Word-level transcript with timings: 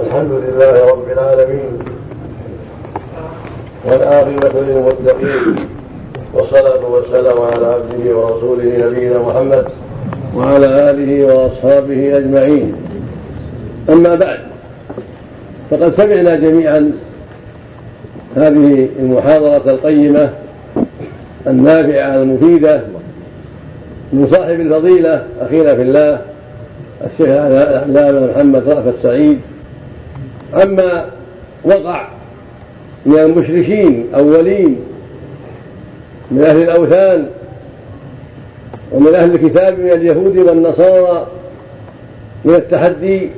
الحمد 0.00 0.32
لله 0.32 0.90
رب 0.90 1.08
العالمين. 1.12 1.78
والعاقبة 3.84 4.60
للمتقين. 4.60 5.56
والصلاة 6.34 6.86
والسلام 6.86 7.42
على 7.42 7.66
عبده 7.66 8.16
ورسوله 8.16 8.86
نبينا 8.86 9.18
محمد 9.18 9.64
وعلى 10.36 10.90
آله 10.90 11.24
وأصحابه 11.24 12.16
أجمعين. 12.16 12.74
أما 13.90 14.14
بعد 14.14 14.38
فقد 15.70 15.92
سمعنا 15.92 16.34
جميعا 16.34 16.92
هذه 18.36 18.88
المحاضرة 18.98 19.70
القيمة 19.70 20.30
النافعة 21.46 22.14
المفيدة 22.14 22.80
من 24.12 24.26
صاحب 24.30 24.60
الفضيلة 24.60 25.24
أخينا 25.40 25.74
في 25.74 25.82
الله 25.82 26.20
الشيخ 27.06 27.28
العلامة 27.28 28.26
محمد 28.26 28.68
رأفت 28.68 28.94
سعيد 29.02 29.40
عما 30.54 31.06
وقع 31.64 32.08
من 33.06 33.18
المشركين 33.18 34.06
أولين 34.14 34.80
من 36.30 36.42
أهل 36.42 36.62
الأوثان 36.62 37.26
ومن 38.92 39.14
أهل 39.14 39.34
الكتاب 39.34 39.78
من 39.78 39.90
اليهود 39.90 40.36
والنصارى 40.36 41.26
من 42.44 42.54
التحدي 42.54 43.30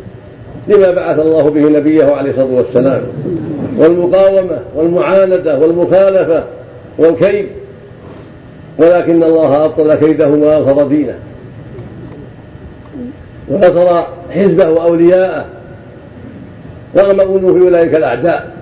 لما 0.68 0.90
بعث 0.90 1.18
الله 1.18 1.50
به 1.50 1.60
نبيه 1.60 2.04
عليه 2.04 2.30
الصلاة 2.30 2.54
والسلام 2.54 3.02
والمقاومة 3.78 4.58
والمعاندة 4.74 5.58
والمخالفة 5.58 6.44
والكيد. 6.98 7.46
ولكن 8.78 9.22
الله 9.22 9.64
أبطل 9.64 9.94
كيدهم 9.94 10.42
وأظهر 10.42 10.86
دينه. 10.86 11.14
ونصر 13.48 14.02
حزبه 14.30 14.70
وأولياءه. 14.70 15.44
رغم 16.96 17.20
أنوف 17.20 17.62
أولئك 17.62 17.94
الأعداء. 17.94 18.56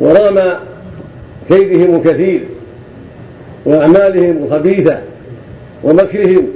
ورغم 0.00 0.52
كيدهم 1.48 1.96
الكثير 1.96 2.40
وأعمالهم 3.64 4.44
الخبيثة 4.44 4.98
ومكرهم 5.84 6.46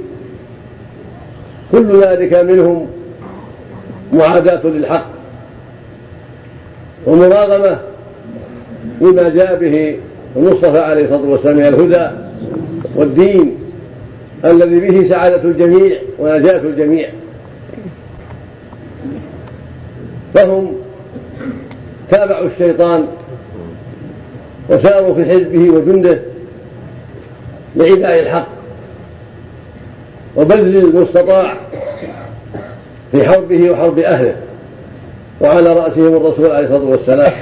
كل 1.71 2.01
ذلك 2.01 2.33
منهم 2.33 2.87
معاداة 4.13 4.61
للحق 4.63 5.05
ومراغمة 7.05 7.79
لما 9.01 9.29
جاء 9.29 9.59
به 9.59 9.97
المصطفى 10.35 10.79
عليه 10.79 11.03
الصلاة 11.03 11.29
والسلام 11.29 11.55
من 11.55 11.65
الهدى 11.65 12.09
والدين 12.95 13.55
الذي 14.45 14.79
به 14.79 15.09
سعادة 15.09 15.43
الجميع 15.43 15.97
ونجاة 16.19 16.57
الجميع. 16.57 17.09
فهم 20.33 20.71
تابعوا 22.09 22.45
الشيطان 22.45 23.05
وساروا 24.69 25.13
في 25.13 25.25
حزبه 25.25 25.69
وجنده 25.69 26.19
لعداء 27.75 28.19
الحق 28.19 28.47
وبذل 30.35 30.77
المستطاع 30.77 31.53
في 33.11 33.23
حربه 33.23 33.71
وحرب 33.71 33.99
أهله 33.99 34.35
وعلى 35.41 35.73
رأسهم 35.73 36.15
الرسول 36.15 36.51
عليه 36.51 36.65
الصلاة 36.65 36.89
والسلام. 36.89 37.33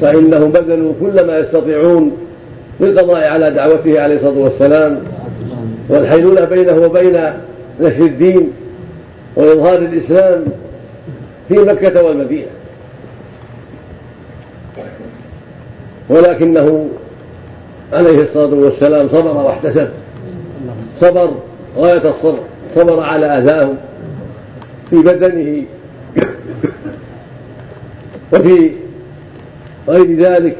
فإنهم 0.00 0.50
بذلوا 0.50 0.92
كل 1.00 1.26
ما 1.26 1.38
يستطيعون 1.38 2.16
للقضاء 2.80 3.28
على 3.28 3.50
دعوته 3.50 4.00
عليه 4.00 4.16
الصلاة 4.16 4.38
والسلام 4.38 5.00
والحيلولة 5.88 6.44
بينه 6.44 6.72
وبين 6.72 7.32
نشر 7.80 8.04
الدين 8.04 8.50
وإظهار 9.36 9.78
الإسلام 9.78 10.44
في 11.50 11.58
مكة 11.58 12.02
والمدينة. 12.02 12.46
ولكنه 16.08 16.88
عليه 17.92 18.22
الصلاة 18.22 18.54
والسلام 18.54 19.08
صبر 19.08 19.36
واحتسب. 19.36 19.88
صبر 21.00 21.30
غاية 21.76 22.10
الصبر. 22.10 22.38
صبر 22.74 23.00
على 23.00 23.26
أذاهم 23.26 23.76
في 24.90 24.96
بدنه 24.96 25.62
وفي 28.32 28.70
غير 29.88 30.16
ذلك 30.16 30.56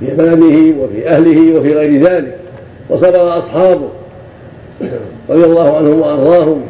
في 0.00 0.06
ماله 0.16 0.74
وفي 0.80 1.08
أهله 1.08 1.58
وفي 1.58 1.74
غير 1.74 2.02
ذلك. 2.02 2.38
وصبر 2.88 3.38
أصحابه 3.38 3.88
رضي 5.30 5.44
الله 5.44 5.76
عنهم 5.76 6.00
وأرضاهم. 6.00 6.62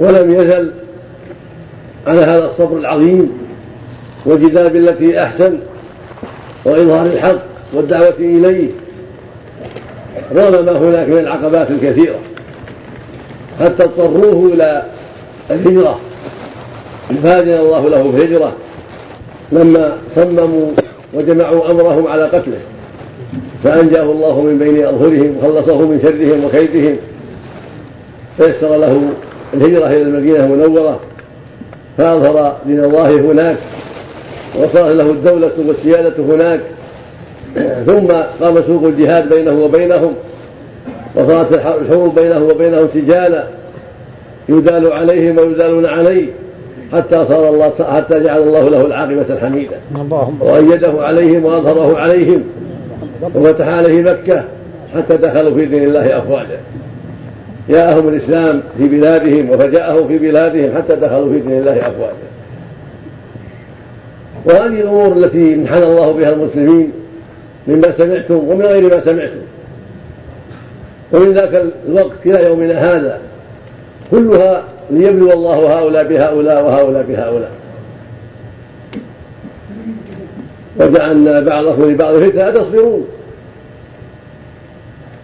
ولم 0.00 0.30
يزل 0.30 0.72
على 2.06 2.20
هذا 2.20 2.44
الصبر 2.44 2.76
العظيم 2.76 3.32
والجدال 4.26 4.70
بالتي 4.70 5.22
أحسن 5.22 5.58
وإظهار 6.64 7.06
الحق 7.06 7.38
والدعوة 7.72 8.14
إليه 8.18 8.68
رغم 10.34 10.64
ما 10.64 10.72
هناك 10.72 11.08
من 11.08 11.18
العقبات 11.18 11.70
الكثيرة. 11.70 12.14
حتى 13.60 13.84
اضطروه 13.84 14.50
إلى 14.54 14.82
الهجرة. 15.50 15.98
فأذن 17.22 17.58
الله 17.58 17.88
له 17.88 18.00
الهجرة 18.00 18.52
لما 19.52 19.96
صمموا 20.16 20.70
وجمعوا 21.14 21.70
أمرهم 21.70 22.06
على 22.06 22.22
قتله. 22.24 22.60
فأنجاه 23.64 24.02
الله 24.02 24.40
من 24.40 24.58
بين 24.58 24.86
أظهرهم 24.86 25.36
وخلصه 25.38 25.78
من 25.78 26.00
شرهم 26.02 26.44
وكيدهم. 26.44 26.96
فيسر 28.38 28.76
له 28.76 29.00
الهجرة 29.54 29.86
إلى 29.86 30.02
المدينة 30.02 30.44
المنورة. 30.44 31.00
فأظهر 31.98 32.56
دين 32.66 32.84
الله 32.84 33.20
هناك 33.20 33.56
وصارت 34.58 34.96
له 34.96 35.10
الدولة 35.10 35.50
والسيادة 35.66 36.14
هناك. 36.18 36.60
ثم 37.86 38.06
قام 38.40 38.62
سوق 38.66 38.84
الجهاد 38.84 39.28
بينه 39.28 39.64
وبينهم 39.64 40.14
وصارت 41.14 41.52
الحروب 41.52 42.14
بينه 42.14 42.44
وبينهم 42.44 42.88
سجالا 42.94 43.44
يدال 44.48 44.92
عليهم 44.92 45.38
ويدالون 45.38 45.86
عليه 45.86 46.26
حتى 46.92 47.24
صار 47.28 47.48
الله 47.48 47.72
حتى 47.80 48.20
جعل 48.20 48.42
الله 48.42 48.68
له 48.68 48.86
العاقبة 48.86 49.26
الحميدة. 49.30 49.76
وأيده 50.40 50.92
عليهم 51.02 51.44
وأظهره 51.44 51.98
عليهم 51.98 52.42
وفتح 53.34 53.68
عليه 53.68 54.02
مكة 54.02 54.44
حتى 54.94 55.16
دخلوا 55.16 55.54
في 55.54 55.64
دين 55.64 55.82
الله 55.82 56.18
أفواجا. 56.18 56.58
جاءهم 57.68 58.08
الإسلام 58.08 58.62
في 58.78 58.88
بلادهم 58.88 59.50
وفجاءه 59.50 60.06
في 60.06 60.18
بلادهم 60.18 60.76
حتى 60.76 60.96
دخلوا 60.96 61.32
في 61.32 61.40
دين 61.40 61.58
الله 61.58 61.80
أفواجا. 61.80 62.32
وهذه 64.44 64.80
الأمور 64.80 65.12
التي 65.12 65.54
امتحن 65.54 65.82
الله 65.82 66.12
بها 66.12 66.30
المسلمين 66.30 66.92
مما 67.68 67.90
سمعتم 67.90 68.34
ومن 68.48 68.62
غير 68.62 68.94
ما 68.94 69.00
سمعتم. 69.00 69.40
ومن 71.12 71.32
ذاك 71.32 71.72
الوقت 71.88 72.26
إلى 72.26 72.44
يومنا 72.44 72.74
هذا 72.74 73.18
كلها 74.10 74.62
ليبلو 74.90 75.32
الله 75.32 75.78
هؤلاء 75.78 76.04
بهؤلاء 76.04 76.64
وهؤلاء 76.64 77.02
بهؤلاء. 77.02 77.50
وجعلنا 80.80 81.40
بعضكم 81.40 81.90
لبعض 81.90 82.14
فتنة 82.14 82.50
تصبرون 82.50 83.06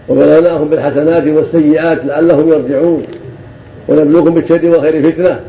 وبلوناهم 0.09 0.69
بالحسنات 0.69 1.27
والسيئات 1.27 2.05
لعلهم 2.05 2.49
يرجعون 2.49 3.03
ونبلوكم 3.89 4.35
بالشر 4.35 4.71
والخير 4.71 5.13
فتنه 5.13 5.41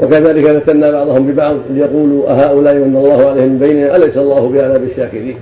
وكذلك 0.00 0.58
فتنا 0.58 0.90
بعضهم 0.90 1.26
ببعض 1.26 1.56
ليقولوا 1.70 2.30
أهؤلاء 2.30 2.74
من 2.74 2.96
الله 2.96 3.30
عليهم 3.30 3.48
من 3.48 3.58
بيننا 3.58 3.96
أليس 3.96 4.16
الله 4.16 4.48
بأعلى 4.48 4.78
بالشاكرين 4.78 5.36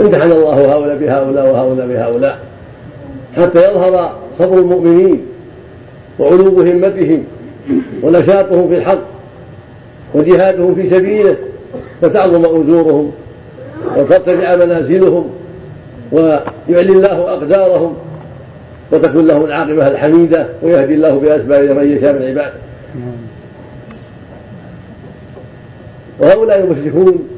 امتحن 0.00 0.32
الله 0.32 0.72
هؤلاء 0.74 0.96
بهؤلاء 0.96 1.52
وهؤلاء 1.52 1.86
بهؤلاء 1.86 2.38
حتى 3.36 3.70
يظهر 3.70 4.16
صبر 4.38 4.58
المؤمنين 4.58 5.20
وعلو 6.18 6.60
همتهم 6.60 7.24
ونشاطهم 8.02 8.68
في 8.68 8.74
الحق 8.74 9.02
وجهادهم 10.14 10.74
في 10.74 10.90
سبيله 10.90 11.36
فتعظم 12.02 12.44
أجورهم 12.44 13.12
وترتفع 13.96 14.56
منازلهم 14.56 15.30
ويعلي 16.12 16.92
الله 16.92 17.32
أقدارهم 17.32 17.94
وتكون 18.92 19.26
لهم 19.26 19.44
العاقبة 19.44 19.88
الحميدة 19.88 20.46
ويهدي 20.62 20.94
الله 20.94 21.18
بأسباب 21.18 21.76
من 21.76 21.96
يشاء 21.96 22.12
من 22.12 22.22
عباده. 22.22 22.52
وهؤلاء 26.20 26.60
المشركون 26.60 27.28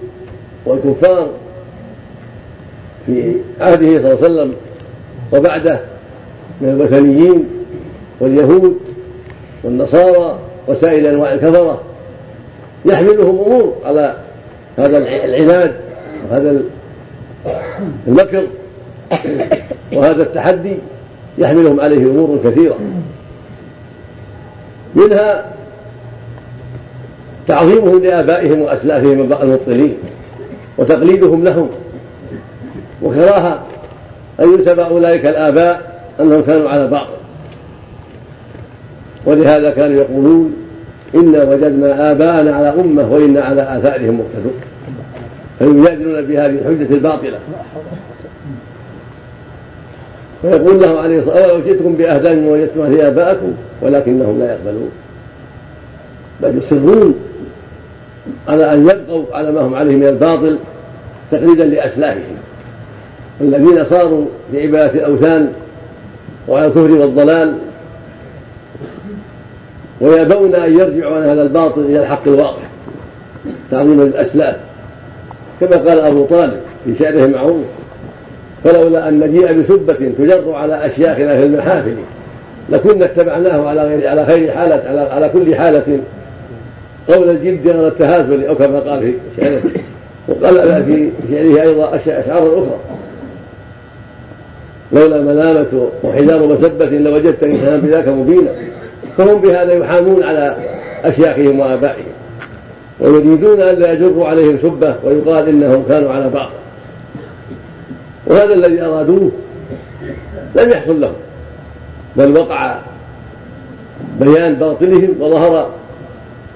والكفار 0.67 1.29
في 3.06 3.35
عهده 3.61 3.87
صلى 3.87 3.97
الله 3.97 4.09
عليه 4.09 4.19
وسلم 4.19 4.55
وبعده 5.32 5.81
من 6.61 6.69
الوثنيين 6.69 7.44
واليهود 8.20 8.79
والنصارى 9.65 10.38
وسائر 10.69 11.11
أنواع 11.11 11.32
الكفرة 11.32 11.81
يحملهم 12.85 13.38
امور 13.38 13.75
على 13.85 14.17
هذا 14.79 14.99
العناد 14.99 15.75
وهذا 16.31 16.62
المكر. 18.09 18.47
وهذا 19.93 20.22
التحدي 20.22 20.76
يحملهم 21.38 21.81
عليه 21.81 21.96
أمور 21.96 22.38
كثيرة. 22.44 22.78
منها 24.94 25.44
تعظيمهم 27.49 28.02
لآبائهم 28.02 28.61
وأسلافهم 28.61 29.20
المبطلين 29.43 29.94
وتقليدهم 30.78 31.44
لهم 31.44 31.69
وكراهة 33.02 33.62
أن 34.40 34.55
ينسب 34.55 34.78
أولئك 34.78 35.26
الآباء 35.26 36.00
أنهم 36.20 36.43
كانوا 36.43 36.70
على 36.70 36.87
باطل 36.87 37.14
ولهذا 39.26 39.70
كانوا 39.70 39.96
يقولون 39.96 40.56
إنا 41.14 41.44
وجدنا 41.44 42.10
آباءنا 42.10 42.56
على 42.56 42.69
أمة 42.69 43.12
وإنا 43.12 43.43
على 43.43 43.62
آثارهم 43.62 44.20
مقتدون. 44.20 44.55
فيجادلون 45.58 46.22
بهذه 46.26 46.50
الحجة 46.50 46.94
الباطلة. 46.94 47.38
فيقول 50.44 50.81
لهم 50.81 50.96
عليه 50.96 51.19
الصلاة 51.19 51.35
والسلام 51.35 51.61
جئتكم 51.61 51.94
بأهدى 51.94 52.35
مما 52.35 52.50
وجدتم 52.50 52.82
عليه 52.82 53.08
آباءكم 53.08 53.52
ولكنهم 53.82 54.38
لا 54.38 54.52
يقبلون. 54.52 54.91
بل 56.43 56.58
يصرون 56.58 57.14
على 58.49 58.73
أن 58.73 58.82
يبقوا 58.82 59.25
على 59.32 59.52
ما 59.52 59.61
هم 59.61 59.75
عليه 59.75 59.96
من 59.96 60.06
الباطل 60.06 60.58
تقليدا 61.31 61.64
لأسلافهم. 61.64 62.37
الذين 63.41 63.85
صاروا 63.85 64.25
في 64.52 64.62
عبادة 64.62 64.93
الأوثان 64.93 65.52
وعلى 66.49 66.67
الكفر 66.67 66.91
والضلال 66.91 67.55
ويأبون 70.00 70.55
أن 70.55 70.73
يرجعوا 70.73 71.17
عن 71.17 71.23
هذا 71.23 71.43
الباطل 71.43 71.81
إلى 71.81 72.00
الحق 72.00 72.29
الواضح 72.29 72.62
تعظيما 73.70 74.02
للأسلاف. 74.02 74.56
كما 75.61 75.76
قال 75.76 76.00
أبو 76.00 76.25
طالب 76.25 76.61
في 76.85 76.94
شعره 76.99 77.26
معروف 77.26 77.64
فلولا 78.64 79.08
أن 79.08 79.20
نجيء 79.20 79.52
بسبة 79.52 80.12
تجر 80.19 80.52
على 80.55 80.87
أشياخنا 80.87 81.37
في 81.37 81.46
المحافل 81.46 81.94
لكنا 82.70 83.05
اتبعناه 83.05 83.69
على 83.69 83.82
غير 83.82 84.08
على 84.08 84.26
خير 84.26 84.50
حالة 84.52 84.82
على, 84.87 85.00
على 85.00 85.28
كل 85.28 85.55
حالة. 85.55 85.99
قول 87.08 87.31
الجد 87.31 87.69
غير 87.69 87.88
التهافل 87.88 88.46
أو 88.46 88.55
كما 88.55 88.81
قال 88.81 89.00
في 89.00 89.14
شعره. 89.43 89.62
وقال 90.28 90.84
في 90.84 91.11
شعره 91.31 91.62
أيضا 91.62 91.94
أشعار 91.94 92.43
أخرى. 92.43 92.76
لولا 94.93 95.20
ملامة 95.20 95.88
وحذار 96.02 96.46
مسبة 96.46 96.87
لوجدت 96.87 97.43
إنسانا 97.43 97.76
بذاك 97.76 98.08
مبينا. 98.08 98.50
فهم 99.19 99.40
بهذا 99.40 99.72
يحامون 99.72 100.22
على 100.22 100.56
أشياخهم 101.05 101.60
وآبائهم. 101.60 102.14
ويريدون 103.00 103.60
أن 103.60 103.75
لا 103.75 103.93
يجروا 103.93 104.28
عليهم 104.28 104.58
سبة 104.62 104.94
ويقال 105.05 105.49
إنهم 105.49 105.84
كانوا 105.88 106.10
على 106.10 106.28
باطل 106.28 106.63
وهذا 108.34 108.54
الذي 108.54 108.82
أرادوه 108.82 109.31
لم 110.56 110.70
يحصل 110.70 111.00
لهم 111.00 111.14
بل 112.16 112.38
وقع 112.38 112.78
بيان 114.20 114.54
باطلهم 114.54 115.08
وظهر 115.20 115.70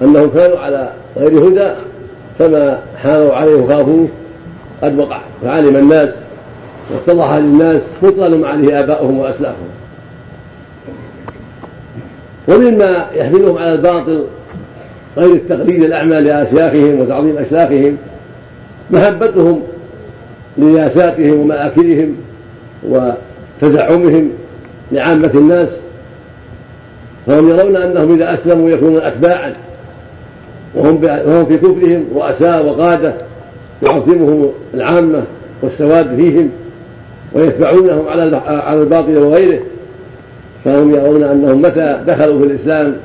أنهم 0.03 0.31
كانوا 0.31 0.59
على 0.59 0.93
غير 1.17 1.49
هدى 1.49 1.71
فما 2.39 2.81
حانوا 3.03 3.35
عليه 3.35 3.55
وخافوه 3.55 4.09
قد 4.83 4.99
وقع. 4.99 5.21
فعلم 5.43 5.77
الناس 5.77 6.11
واتضح 6.91 7.35
للناس 7.35 7.83
بطلان 8.03 8.41
ما 8.41 8.49
عليه 8.49 8.81
آباؤهم 8.81 9.19
وأسلافهم. 9.19 9.69
ومما 12.49 13.07
يحملهم 13.15 13.59
على 13.59 13.73
الباطل 13.73 14.25
غير 15.17 15.33
التقليد 15.33 15.83
الأعمى 15.83 16.21
لأشياخهم 16.21 17.01
وتعظيم 17.01 17.39
أشلاخهم 17.39 17.97
محبتهم 18.91 19.63
لرياساتهم 20.59 21.41
ومآكلهم 21.41 22.17
وتزعمهم 22.89 24.31
لعامة 24.93 25.31
الناس 25.35 25.69
فهم 27.27 27.49
يرون 27.49 27.77
أنهم 27.77 28.15
إذا 28.15 28.35
أسلموا 28.35 28.71
يكونون 28.71 29.03
أتباعا 29.03 29.53
وهم 30.75 31.05
وهم 31.05 31.47
في 31.47 31.57
كفرهم 31.57 32.05
رؤساء 32.15 32.67
وقادة 32.67 33.15
يعظمهم 33.83 34.51
العامة 34.75 35.23
والسواد 35.63 36.17
فيهم 36.17 36.51
ويتبعونهم 37.33 38.09
على 38.09 38.37
على 38.47 38.83
الباطل 38.83 39.17
وغيره. 39.17 39.61
فهم 40.65 40.95
يرون 40.95 41.23
أنهم 41.23 41.63
متى 41.63 42.01
دخلوا 42.07 42.39
في 42.39 42.47
الإسلام 42.47 42.97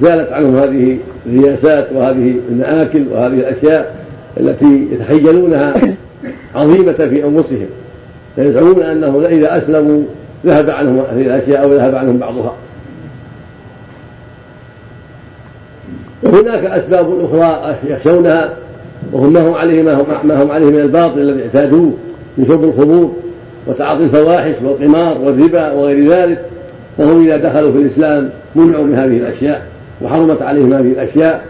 زالت 0.00 0.32
عنهم 0.32 0.56
هذه 0.56 0.98
الرياسات 1.26 1.88
وهذه 1.92 2.34
المآكل 2.50 3.04
وهذه 3.10 3.34
الأشياء 3.34 3.96
التي 4.40 4.88
يتخيلونها 4.92 5.74
عظيمة 6.54 6.92
في 6.92 7.24
أنفسهم 7.24 7.66
فيزعمون 8.36 8.82
أنهم 8.82 9.24
إذا 9.24 9.58
أسلموا 9.58 10.02
ذهب 10.46 10.70
عنهم 10.70 10.98
هذه 10.98 11.26
الأشياء 11.26 11.62
أو 11.62 11.74
ذهب 11.74 11.94
عنهم 11.94 12.18
بعضها. 12.18 12.54
وهناك 16.22 16.64
أسباب 16.64 17.24
أخرى 17.24 17.76
يخشونها 17.88 18.52
وهم 19.12 19.32
ما 19.32 19.48
هم 19.48 19.54
عليه 19.54 19.82
ما 19.82 19.94
هم, 19.94 20.06
ما 20.24 20.42
هم 20.42 20.50
عليه 20.50 20.66
من 20.66 20.78
الباطل 20.78 21.18
الذي 21.20 21.42
اعتادوه 21.42 21.92
من 22.38 22.46
شرب 22.46 22.64
الخمور 22.64 23.12
وتعاطي 23.66 24.04
الفواحش 24.04 24.54
والقمار 24.64 25.18
والربا 25.18 25.72
وغير 25.72 26.12
ذلك 26.12 26.44
فهم 26.98 27.26
إذا 27.26 27.36
دخلوا 27.36 27.72
في 27.72 27.78
الإسلام 27.78 28.30
منعوا 28.54 28.84
من 28.84 28.94
هذه 28.94 29.16
الأشياء 29.16 29.62
وحرمت 30.02 30.42
عليهم 30.42 30.72
هذه 30.72 30.92
الأشياء 30.92 31.44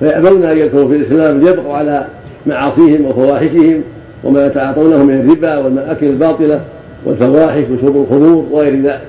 فيأبون 0.00 0.44
أن 0.44 0.58
يدخلوا 0.58 0.88
في 0.88 0.96
الإسلام 0.96 1.40
ليبقوا 1.40 1.74
على 1.74 2.06
معاصيهم 2.46 3.04
وفواحشهم 3.04 3.82
وما 4.24 4.46
يتعاطونه 4.46 5.04
من 5.04 5.14
الربا 5.14 5.58
والمآكل 5.58 6.06
الباطلة 6.06 6.60
والفواحش 7.04 7.64
وشرب 7.72 7.96
الخمور 7.96 8.46
وغير 8.50 8.82
ذلك. 8.82 9.02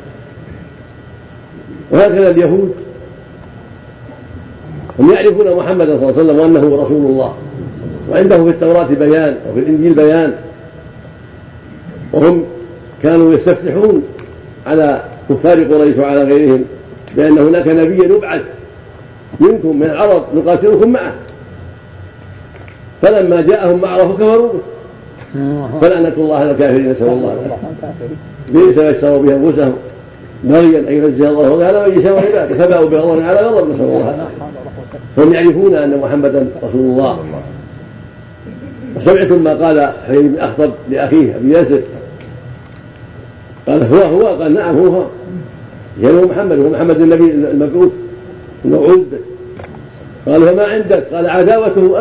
وهكذا 1.91 2.29
اليهود 2.29 2.73
هم 4.99 5.11
يعرفون 5.13 5.55
محمدا 5.55 5.97
صلى 5.97 6.09
الله 6.09 6.19
عليه 6.19 6.23
وسلم 6.23 6.39
وأنه 6.39 6.83
رسول 6.83 7.05
الله 7.05 7.33
وعنده 8.11 8.43
في 8.43 8.49
التوراة 8.49 8.87
بيان 8.87 9.35
وفي 9.51 9.59
الإنجيل 9.59 9.93
بيان. 9.93 10.33
وهم 12.13 12.45
كانوا 13.03 13.33
يستفتحون 13.33 14.03
على 14.67 15.01
كفار 15.29 15.63
قريش 15.63 15.97
وعلى 15.97 16.23
غيرهم 16.23 16.63
بأن 17.15 17.37
هناك 17.37 17.67
نبيا 17.67 18.03
يبعث 18.03 18.41
منكم 19.39 19.79
من 19.79 19.83
العرب 19.83 20.23
نقاتلكم 20.35 20.89
معه. 20.91 21.15
فلما 23.01 23.41
جاءهم 23.41 23.81
ما 23.81 23.87
عرفوا 23.87 24.13
كفروا 24.13 24.47
به. 24.47 24.59
فلعنة 25.81 26.13
الله 26.17 26.35
على 26.35 26.51
الكافرين 26.51 26.91
نسأل 26.91 27.07
الله 27.07 27.33
العافية. 27.45 28.15
بئس 28.49 28.77
ما 28.77 28.91
اشتروا 28.91 29.21
به 29.21 29.35
أنفسهم 29.35 29.73
بغيا 30.43 30.79
أن 30.79 30.93
ينزل 30.93 31.25
الله 31.25 31.65
على 31.65 31.87
من 31.87 31.99
يشاء 31.99 32.27
عباده. 32.27 32.57
فباءوا 32.57 32.89
بغضب 32.89 33.21
على 33.21 33.39
غضب 33.39 33.69
نسأل 33.69 33.81
الله 33.81 33.99
العافية. 33.99 34.45
فهم 35.17 35.33
يعرفون 35.33 35.75
أن 35.75 35.99
محمدا 35.99 36.47
رسول 36.63 36.81
الله. 36.81 37.19
وسمعتم 38.97 39.43
ما 39.43 39.53
قال 39.53 39.93
حبيب 40.07 40.33
بن 40.33 40.39
أخطب 40.39 40.71
لأخيه 40.89 41.35
أبي 41.35 41.51
ياسر. 41.51 41.81
قال 43.67 43.93
هو 43.93 44.01
هو؟ 44.01 44.41
قال 44.41 44.53
نعم 44.53 44.77
هو 44.77 44.87
هو. 44.87 45.05
يعني 46.01 46.17
هو 46.17 46.25
محمد 46.25 46.59
هو 46.59 46.69
محمد 46.69 47.01
النبي 47.01 47.31
المبعوث 47.31 47.91
الموعود. 48.65 49.07
قال 50.27 50.41
فما 50.41 50.63
عندك؟ 50.63 51.03
قال 51.13 51.29
عداوته 51.29 51.99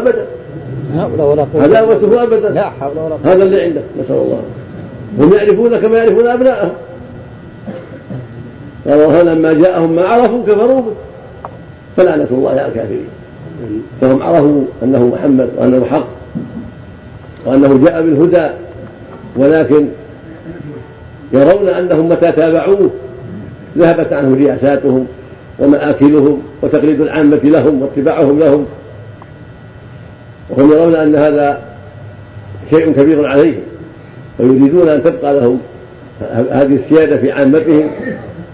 ابدا 0.97 1.47
عداوته 1.55 2.23
أبدا. 2.23 2.49
لا 2.49 2.71
حول 2.81 2.99
ولا 2.99 3.15
قوة. 3.15 3.33
هذا 3.33 3.45
اللي 3.45 3.63
عندك 3.63 3.83
نسأل 4.01 4.17
الله. 4.17 4.43
هم 5.19 5.33
يعرفون 5.33 5.77
كما 5.77 5.99
يعرفون 5.99 6.27
أبنائهم. 6.27 6.73
قال 8.89 9.27
لما 9.27 9.53
جاءهم 9.53 9.93
ما 9.93 10.05
عرفوا 10.05 10.43
كفروا 10.47 10.81
به. 10.81 10.93
فلعنة 11.97 12.27
الله 12.31 12.51
على 12.51 12.67
الكافرين. 12.67 13.09
فهم 14.01 14.23
عرفوا 14.23 14.63
أنه 14.83 15.07
محمد 15.07 15.49
وأنه 15.57 15.85
حق 15.85 16.07
وأنه 17.47 17.81
جاء 17.85 18.03
بالهدى. 18.03 18.49
ولكن 19.37 19.89
يرون 21.33 21.69
أنهم 21.69 22.09
متى 22.09 22.33
تابعوه. 22.33 22.91
ذهبت 23.79 24.13
عنهم 24.13 24.35
رياساتهم 24.35 25.07
ومآكلهم 25.59 26.43
وتقليد 26.63 27.01
العامة 27.01 27.41
لهم 27.45 27.83
واتباعهم 27.83 28.39
لهم. 28.39 28.67
وهم 30.51 30.73
يرون 30.73 30.95
أن 30.95 31.17
هذا 31.17 31.61
شيء 32.71 32.93
كبير 32.93 33.27
عليهم 33.27 33.61
ويريدون 34.39 34.89
أن 34.89 35.03
تبقى 35.03 35.35
لهم 35.35 35.61
هذه 36.51 36.75
السيادة 36.75 37.17
في 37.17 37.33
عامتهم 37.33 37.91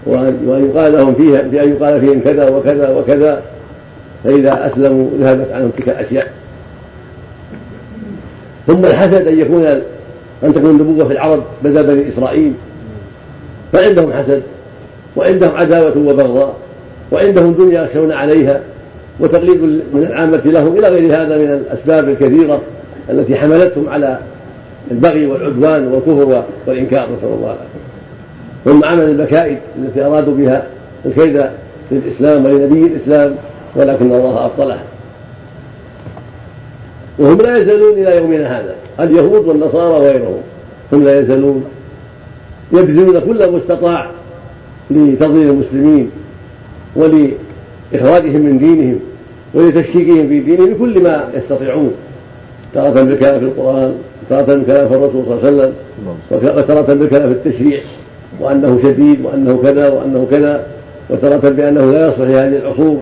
وأن 0.05 0.71
يقال 0.75 0.93
لهم 0.93 1.15
فيها 1.15 1.41
بأن 1.41 1.69
يقال 1.69 2.01
فيهم 2.01 2.21
كذا 2.21 2.49
وكذا 2.49 2.89
وكذا 2.89 3.41
فإذا 4.23 4.65
أسلموا 4.65 5.09
ذهبت 5.19 5.51
عنهم 5.51 5.69
تلك 5.69 5.89
الأشياء. 5.89 6.31
ثم 8.67 8.85
الحسد 8.85 9.27
أن 9.27 9.39
يكون 9.39 9.65
أن 10.43 10.53
تكون 10.53 10.69
النبوة 10.69 11.07
في 11.07 11.13
العرب 11.13 11.43
بدل 11.63 11.83
بني 11.83 12.09
إسرائيل 12.09 12.53
فعندهم 13.73 14.13
حسد 14.13 14.43
وعندهم 15.15 15.55
عداوة 15.55 15.97
وبغضاء 15.97 16.55
وعندهم 17.11 17.53
دنيا 17.53 17.83
يخشون 17.83 18.11
عليها 18.11 18.59
وتقليد 19.19 19.61
من 19.61 20.07
العامة 20.11 20.41
لهم 20.45 20.79
إلى 20.79 20.87
غير 20.87 21.05
هذا 21.05 21.37
من 21.37 21.51
الأسباب 21.51 22.09
الكثيرة 22.09 22.61
التي 23.09 23.35
حملتهم 23.35 23.89
على 23.89 24.19
البغي 24.91 25.25
والعدوان 25.25 25.87
والكفر 25.87 26.43
والإنكار 26.67 27.03
نسأل 27.03 27.33
الله 27.37 27.45
العافية. 27.45 27.85
ثم 28.65 28.83
عمل 28.83 29.09
المكائد 29.09 29.57
التي 29.79 30.05
أرادوا 30.05 30.35
بها 30.35 30.63
الكيد 31.05 31.45
للإسلام 31.91 32.45
ولنبي 32.45 32.87
الإسلام 32.87 33.35
ولكن 33.75 34.05
الله 34.05 34.45
أبطلها. 34.45 34.83
وهم 37.19 37.37
لا 37.37 37.57
يزالون 37.57 37.93
إلى 37.93 38.17
يومنا 38.17 38.59
هذا 38.59 38.75
اليهود 38.99 39.47
والنصارى 39.47 39.89
وغيرهم. 39.89 40.41
هم 40.93 41.03
لا 41.03 41.19
يزالون 41.19 41.65
يبذلون 42.71 43.19
كل 43.19 43.51
ما 43.51 43.57
استطاع 43.57 44.09
لتضليل 44.91 45.49
المسلمين 45.49 46.11
ولإخراجهم 47.93 48.41
من 48.41 48.57
دينهم 48.57 48.99
ولتشكيكهم 49.53 50.27
في 50.27 50.39
دينهم 50.39 50.73
بكل 50.73 51.03
ما 51.03 51.29
يستطيعون. 51.33 51.93
تارة 52.75 53.03
بالكلام 53.03 53.39
في 53.39 53.45
القرآن 53.45 53.95
تارة 54.29 54.41
بالكلام 54.41 54.87
في 54.87 54.95
الرسول 54.95 55.25
صلى 55.25 55.33
الله 55.33 55.47
عليه 55.47 55.71
وسلم 56.31 56.57
وتارة 56.57 56.93
بالكلام 56.93 57.33
في 57.33 57.49
التشريع 57.49 57.79
وأنه 58.39 58.79
شديد 58.83 59.25
وأنه 59.25 59.59
كذا 59.63 59.89
وأنه 59.89 60.27
كذا 60.31 60.67
وتارة 61.09 61.49
بأنه 61.49 61.91
لا 61.91 62.07
يصلح 62.07 62.27
لهذه 62.27 62.57
العصور 62.57 63.01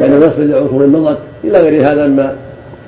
لأنه 0.00 0.26
يصلح 0.26 0.38
لعصور 0.38 0.86
مضت 0.86 1.18
إلى 1.44 1.60
غير 1.60 1.92
هذا 1.92 2.06
مما 2.06 2.36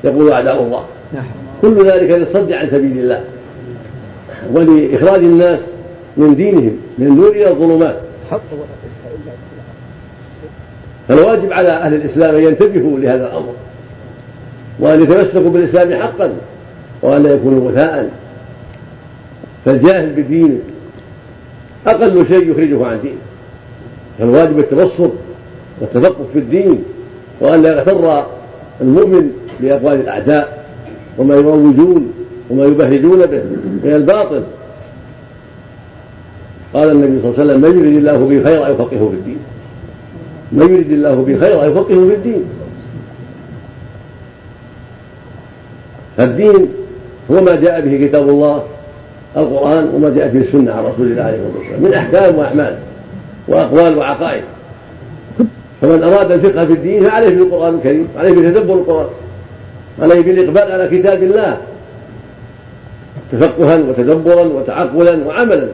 يقول 0.05 0.33
أعداء 0.33 0.62
الله. 0.62 0.85
نعم. 1.14 1.25
كل 1.62 1.87
ذلك 1.87 2.11
للصد 2.11 2.52
عن 2.52 2.69
سبيل 2.69 2.99
الله 2.99 3.21
ولإخراج 4.52 5.21
الناس 5.21 5.61
من 6.16 6.35
دينهم 6.35 6.76
من 6.99 7.07
النور 7.07 7.31
إلى 7.31 7.50
الظلمات 7.50 7.97
فالواجب 11.08 11.52
على 11.52 11.68
أهل 11.68 11.94
الإسلام 11.94 12.34
أن 12.34 12.42
ينتبهوا 12.42 12.98
لهذا 12.98 13.26
الأمر 13.26 13.52
وأن 14.80 15.02
يتمسكوا 15.02 15.50
بالإسلام 15.50 15.94
حقا 15.94 16.32
وأن 17.02 17.22
لا 17.22 17.34
يكونوا 17.34 17.70
غثاء. 17.70 18.10
فالجاهل 19.64 20.12
بدينه 20.12 20.58
أقل 21.86 22.26
شيء 22.26 22.50
يخرجه 22.50 22.86
عن 22.86 23.00
دينه. 23.02 23.16
فالواجب 24.18 24.58
التبصر 24.58 25.08
والتفقه 25.80 26.25
في 26.32 26.38
الدين 26.38 26.84
وأن 27.40 27.62
لا 27.62 27.68
يغتر 27.72 28.26
المؤمن 28.80 29.30
بأقوال 29.60 30.00
الأعداء 30.00 30.64
وما 31.18 31.34
يروجون 31.34 32.12
وما 32.50 32.64
يبهجون 32.64 33.26
به 33.26 33.42
من 33.84 33.92
الباطل. 33.94 34.42
قال 36.75 36.90
النبي 36.90 37.20
صلى 37.22 37.30
الله 37.30 37.40
عليه 37.40 37.52
وسلم 37.52 37.60
من 37.60 37.78
يريد 37.78 37.96
الله 37.96 38.18
به 38.18 38.50
خيرا 38.50 38.68
يفقهه 38.68 39.08
في 39.10 39.16
الدين. 39.16 39.38
من 40.52 40.62
يريد 40.62 40.92
الله 40.92 41.14
به 41.14 41.38
خيرا 41.40 41.64
يفقهه 41.64 42.08
في 42.08 42.14
الدين. 42.14 42.44
فالدين 46.16 46.68
هو 47.30 47.40
ما 47.40 47.54
جاء 47.54 47.80
به 47.80 48.06
كتاب 48.06 48.28
الله 48.28 48.62
القرآن 49.36 49.90
وما 49.94 50.10
جاء 50.10 50.28
به 50.28 50.40
السنة 50.40 50.72
عن 50.72 50.84
رسول 50.84 51.06
الله 51.06 51.22
عليه 51.22 51.36
الصلاة 51.36 51.58
والسلام. 51.58 51.82
من 51.82 51.94
أحكام 51.94 52.38
وأعمال 52.38 52.76
وأقوال 53.48 53.98
وعقائد. 53.98 54.42
فمن 55.80 56.02
أراد 56.02 56.32
الفقه 56.32 56.66
في 56.66 56.72
الدين 56.72 57.10
فعليه 57.10 57.28
بالقرآن 57.28 57.74
الكريم 57.74 58.08
عليه 58.18 58.32
بتدبر 58.32 58.74
القرآن 58.74 59.06
عليه 60.02 60.22
بالإقبال 60.22 60.72
على 60.72 60.98
كتاب 60.98 61.22
الله. 61.22 61.58
تفقها 63.32 63.76
وتدبرا 63.76 64.42
وتعقلا 64.42 65.26
وعملا. 65.26 65.68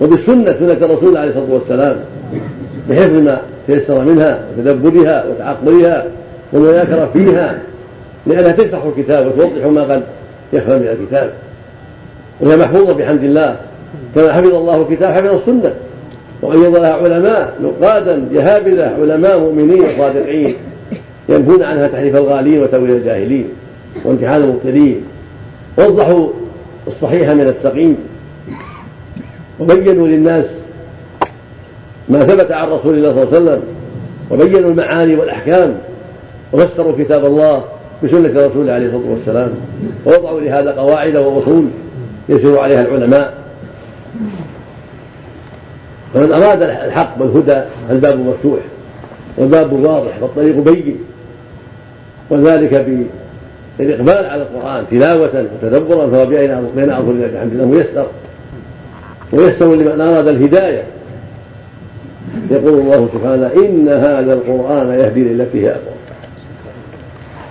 وبالسنة 0.00 0.52
سنة 0.52 0.72
الرسول 0.72 1.16
عليه 1.16 1.28
الصلاة 1.28 1.52
والسلام. 1.52 1.96
بحفظ 2.90 3.12
ما 3.12 3.40
تيسر 3.66 4.04
منها 4.04 4.44
وتدبرها 4.58 5.24
وتعقلها 5.26 6.06
والمذاكرة 6.52 7.10
فيها 7.12 7.58
لأنها 8.26 8.52
تشرح 8.52 8.84
الكتاب 8.84 9.26
وتوضح 9.26 9.66
ما 9.66 9.82
قد 9.82 10.02
يخفى 10.52 10.78
من 10.78 10.96
الكتاب. 11.00 11.30
وهي 12.40 12.56
محفوظة 12.56 12.92
بحمد 12.92 13.24
الله. 13.24 13.56
كما 14.14 14.32
حفظ 14.32 14.54
الله 14.54 14.86
الكتاب 14.88 15.12
حفظ 15.12 15.34
السنة. 15.34 15.72
وأيض 16.42 16.76
لها 16.76 16.92
علماء 16.92 17.54
نقادا 17.62 18.28
جهابذة 18.34 18.94
علماء 19.00 19.38
مؤمنين 19.38 19.84
صادقين 19.98 20.54
ينفون 21.28 21.62
عنها 21.62 21.88
تحريف 21.88 22.16
الغالين 22.16 22.62
وتأويل 22.62 22.90
الجاهلين 22.90 23.48
وامتحان 24.04 24.42
المبتلين 24.42 25.00
وضحوا 25.78 26.28
الصحيح 26.86 27.30
من 27.30 27.54
السقيم. 27.58 27.96
وبينوا 29.60 30.08
للناس 30.08 30.44
ما 32.08 32.24
ثبت 32.24 32.52
عن 32.52 32.68
رسول 32.68 32.94
الله 32.94 33.12
صلى 33.12 33.22
الله 33.22 33.34
عليه 33.34 33.42
وسلم 33.42 33.62
وبينوا 34.30 34.70
المعاني 34.70 35.14
والأحكام 35.14 35.74
وفسروا 36.52 36.92
كتاب 36.98 37.24
الله 37.24 37.64
بسنة 38.02 38.46
رسوله 38.46 38.72
عليه 38.72 38.86
الصلاة 38.86 39.10
والسلام 39.10 39.50
ووضعوا 40.06 40.40
لهذا 40.40 40.70
قواعد 40.72 41.16
وأصول 41.16 41.64
يسير 42.28 42.58
عليها 42.58 42.80
العلماء. 42.80 43.34
فمن 46.14 46.32
أراد 46.32 46.62
الحق 46.62 47.14
والهدى 47.18 47.60
الباب 47.90 48.18
مفتوح 48.18 48.60
والباب 49.36 49.72
واضح 49.72 50.22
والطريق 50.22 50.56
بين. 50.56 50.98
وذلك 52.30 52.86
بالإقبال 53.78 54.26
على 54.26 54.42
القرآن 54.42 54.84
تلاوة 54.90 55.46
وتدبرا 55.62 56.06
فهو 56.10 56.26
بين 56.26 56.50
أظهر 56.50 57.12
الحمد 57.12 57.52
لله 57.52 57.64
ميسر. 57.64 58.06
ميسر 59.32 59.74
لمن 59.74 60.00
أراد 60.00 60.28
الهداية. 60.28 60.82
يقول 62.50 62.74
الله 62.74 63.08
سبحانه 63.14 63.50
إن 63.56 63.88
هذا 63.88 64.32
القرآن 64.32 64.98
يهدي 64.98 65.24
للتي 65.24 65.66
هي 65.66 65.70
أقوم 65.70 65.94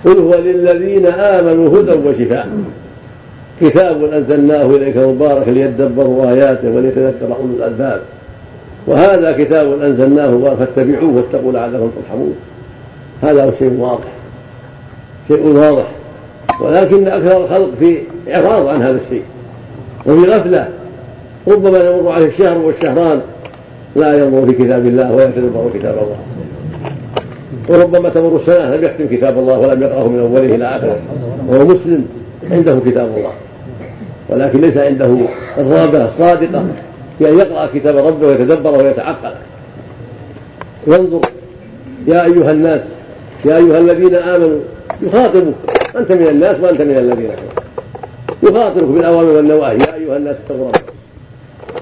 قل 0.04 0.18
هو 0.18 0.34
للذين 0.34 1.06
آمنوا 1.06 1.80
هدى 1.80 2.08
وشفاء. 2.08 2.48
كتاب 3.60 4.04
أنزلناه 4.04 4.66
إليك 4.66 4.96
مبارك 4.96 5.48
ليدبروا 5.48 6.30
آياته 6.30 6.70
وليتذكر 6.70 7.24
أولو 7.24 7.54
الألباب. 7.56 8.00
وهذا 8.86 9.32
كتاب 9.32 9.82
أنزلناه 9.82 10.54
فاتبعوه 10.58 11.16
واتقوا 11.16 11.52
لعلكم 11.52 11.90
ترحمون. 12.02 12.34
هذا 13.22 13.44
هو 13.44 13.50
شيء 13.58 13.76
واضح. 13.78 14.08
شيء 15.28 15.46
واضح. 15.46 15.86
ولكن 16.60 17.08
أكثر 17.08 17.44
الخلق 17.44 17.70
في 17.78 17.98
إعراض 18.34 18.66
عن 18.66 18.82
هذا 18.82 18.98
الشيء. 19.06 19.22
وفي 20.06 20.30
غفلة. 20.30 20.68
ربما 21.48 21.78
يمر 21.78 22.12
عليه 22.12 22.26
الشهر 22.26 22.58
والشهران. 22.58 23.20
لا 23.96 24.18
ينظر 24.18 24.46
في 24.46 24.52
كتاب 24.52 24.86
الله 24.86 25.12
ولا 25.12 25.24
يتدبر 25.24 25.70
كتاب 25.74 25.94
الله. 25.94 26.16
وربما 27.68 28.08
تمر 28.08 28.36
السنة 28.36 28.76
لم 28.76 28.84
يختم 28.84 29.06
كتاب 29.06 29.38
الله 29.38 29.58
ولم 29.58 29.82
يقرأه 29.82 30.08
من 30.08 30.18
أوله 30.20 30.54
إلى 30.54 30.64
آخره. 30.64 30.96
وهو 31.48 31.64
مسلم 31.64 32.06
عنده 32.50 32.78
كتاب 32.86 33.08
الله. 33.16 33.32
ولكن 34.28 34.60
ليس 34.60 34.76
عنده 34.76 35.16
الرغبة 35.58 36.04
الصادقة 36.04 36.64
في 37.18 37.28
أن 37.28 37.38
يقرأ 37.38 37.68
كتاب 37.74 37.96
ربه 37.96 38.26
ويتدبر 38.26 38.78
ويتعقل. 38.78 39.34
ينظر 40.86 41.20
يا 42.06 42.24
أيها 42.24 42.50
الناس 42.50 42.80
يا 43.44 43.56
أيها 43.56 43.78
الذين 43.78 44.14
آمنوا 44.14 44.58
يخاطبك. 45.02 45.54
أنت 45.96 46.12
من 46.12 46.26
الناس 46.26 46.60
وأنت 46.60 46.80
من 46.80 46.98
الذين 46.98 47.30
آمنوا 47.30 47.54
يخاطبك 48.42 48.84
بالأوامر 48.84 49.30
والنواهي. 49.30 49.78
يا 49.78 49.94
أيها 49.94 50.16
الناس 50.16 50.36
اتقوا 50.46 50.70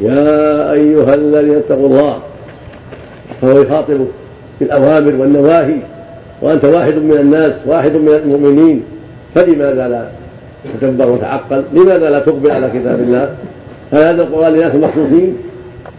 يا 0.03 0.73
أيها 0.73 1.15
الذين 1.15 1.57
اتقوا 1.57 1.89
الله 1.89 2.19
فهو 3.43 3.63
يخاطبك 3.63 4.07
بالأوامر 4.61 5.15
والنواهي 5.15 5.77
وأنت 6.43 6.65
واحد 6.65 6.95
من 6.95 7.17
الناس 7.21 7.53
واحد 7.67 7.97
من 7.97 8.09
المؤمنين 8.09 8.83
فلماذا 9.35 9.89
لا 9.89 10.07
تتدبر 10.81 11.11
وتعقل؟ 11.11 11.65
لماذا 11.73 12.11
لا 12.11 12.19
تقبل 12.19 12.51
على 12.51 12.69
كتاب 12.69 13.01
الله؟ 13.01 13.35
هل 13.93 13.99
هذا 13.99 14.23
القرآن 14.23 14.53
لناس 14.53 14.75
مخصوصين؟ 14.75 15.37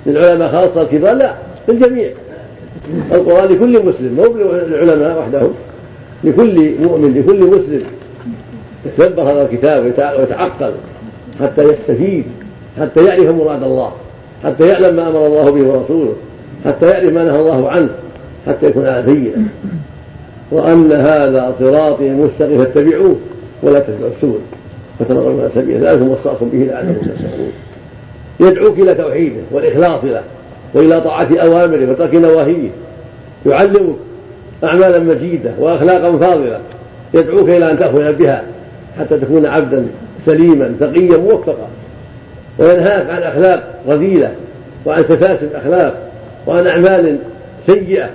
للعلماء 0.06 0.52
خاصة 0.52 0.82
الكبار؟ 0.82 1.14
لا 1.14 1.34
للجميع. 1.68 2.12
القرآن 3.12 3.48
لكل 3.50 3.86
مسلم 3.86 4.14
مو 4.14 4.26
للعلماء 4.68 5.20
وحدهم 5.20 5.54
لكل 6.24 6.74
مؤمن 6.82 7.14
لكل 7.14 7.44
مسلم. 7.44 7.84
يتدبر 8.86 9.24
هذا 9.24 9.50
الكتاب 9.52 9.86
ويتعقل 9.86 10.72
حتى 11.40 11.64
يستفيد. 11.64 12.26
حتى 12.80 13.06
يعرف 13.06 13.30
مراد 13.30 13.64
الله 13.64 13.92
حتى 14.44 14.68
يعلم 14.68 14.96
ما 14.96 15.10
أمر 15.10 15.26
الله 15.28 15.52
به 15.52 15.62
ورسوله 15.62 16.14
حتى 16.66 16.90
يعرف 16.90 17.14
ما 17.14 17.24
نهى 17.24 17.40
الله 17.40 17.70
عنه 17.70 17.90
حتى 18.48 18.66
يكون 18.66 18.88
على 18.88 19.02
بينه 19.02 19.48
وأن 20.52 20.92
هذا 20.92 21.56
صراطي 21.60 22.10
مستقيم 22.10 22.58
فاتبعوه 22.58 23.16
ولا 23.64 23.80
تتبعوا 23.80 24.12
السبل. 24.16 24.40
فتنظروا 25.00 25.34
من 25.34 25.52
سبيل 25.56 25.78
ذلكم 25.78 26.10
وصاكم 26.10 26.50
به 26.50 26.58
لعلكم 26.58 26.94
تتقون. 26.94 27.52
يدعوك 28.40 28.80
إلى 28.80 28.94
توحيده 28.96 29.42
والإخلاص 29.52 30.04
له 30.04 30.22
وإلى 30.74 31.02
طاعة 31.02 31.28
أوامره 31.38 31.92
وترك 31.92 32.16
نواهيه. 32.16 32.70
يعلمك 33.46 33.96
اعمالا 34.64 35.00
مجيدة 35.00 35.52
واخلاقا 35.60 36.18
فاضلة. 36.18 36.60
يدعوك 37.14 37.50
إلى 37.50 37.72
أن 37.72 37.80
تأخذ 37.80 38.14
بها 38.14 38.44
حتى 39.00 39.18
تكون 39.18 39.46
عبدا 39.46 39.86
سليما 40.26 40.76
تقيا 40.80 41.18
موفقا. 41.18 41.68
وينهاك 42.58 43.10
عن 43.10 43.24
أخلاق 43.24 43.64
رذيله 43.88 44.32
وعن 44.86 45.04
سفاسف 45.04 45.44
الأخلاق 45.44 45.94
وعن 46.48 46.68
أعمال 46.68 47.18
سيئة. 47.66 48.10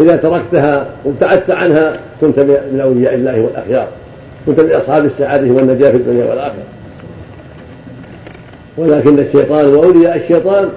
إذا 0.00 0.16
تركتها 0.16 0.86
وابتعدت 1.04 1.50
عنها 1.50 1.96
كنت 2.20 2.38
من 2.40 2.80
أولياء 2.82 3.14
الله 3.14 3.40
والأخيار 3.40 3.86
كنت 4.46 4.60
من 4.60 4.72
أصحاب 4.72 5.04
السعادة 5.04 5.50
والنجاة 5.50 5.90
في 5.90 5.96
الدنيا 5.96 6.24
والآخرة. 6.24 6.62
ولكن 8.76 9.18
الشيطان 9.18 9.66
وأولياء 9.66 10.16
الشيطان 10.16 10.68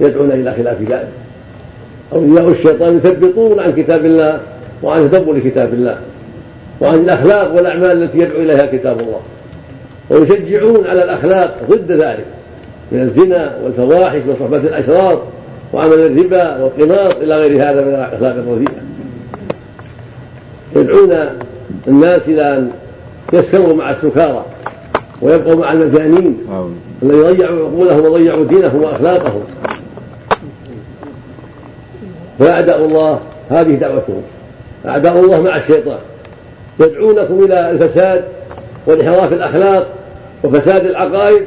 يدعون 0.00 0.30
إلى 0.30 0.54
خلاف 0.54 0.80
ذلك 0.80 1.08
أولياء 2.12 2.48
الشيطان 2.48 2.96
يثبطون 2.96 3.60
عن 3.60 3.72
كتاب 3.72 4.04
الله 4.04 4.40
وعن 4.82 5.10
تدبر 5.10 5.38
كتاب 5.38 5.74
الله 5.74 5.98
وعن 6.80 6.94
الأخلاق 6.94 7.54
والأعمال 7.54 8.02
التي 8.02 8.18
يدعو 8.18 8.40
إليها 8.40 8.66
كتاب 8.66 9.00
الله. 9.00 9.20
ويشجعون 10.10 10.86
على 10.86 11.04
الأخلاق 11.04 11.58
ضد 11.70 11.92
ذلك 11.92 12.24
من 12.92 13.00
الزنا 13.00 13.56
والفواحش 13.64 14.20
وصحبة 14.28 14.56
الأشرار 14.56 15.22
وعمل 15.72 15.92
الربا 15.92 16.56
والقمار 16.56 17.12
إلى 17.22 17.36
غير 17.36 17.62
هذا 17.62 17.84
من 17.84 17.94
الأخلاق 17.94 18.34
الرديئة. 18.34 18.80
يدعون 20.76 21.30
الناس 21.88 22.28
إلى 22.28 22.56
أن 22.56 22.70
يسكروا 23.32 23.74
مع 23.74 23.90
السكارى 23.90 24.44
ويبقوا 25.22 25.54
مع 25.54 25.72
المجانين 25.72 26.38
الذين 27.02 27.22
ضيعوا 27.22 27.68
عقولهم 27.68 28.04
وضيعوا 28.04 28.44
دينهم 28.44 28.82
وأخلاقهم. 28.82 29.42
فأعداء 32.38 32.84
الله 32.84 33.20
هذه 33.50 33.74
دعوتهم. 33.74 34.22
أعداء 34.86 35.20
الله 35.20 35.42
مع 35.42 35.56
الشيطان. 35.56 35.98
يدعونكم 36.80 37.44
إلى 37.44 37.70
الفساد 37.70 38.24
وانحراف 38.86 39.32
الأخلاق 39.32 39.86
وفساد 40.44 40.86
العقائد 40.86 41.42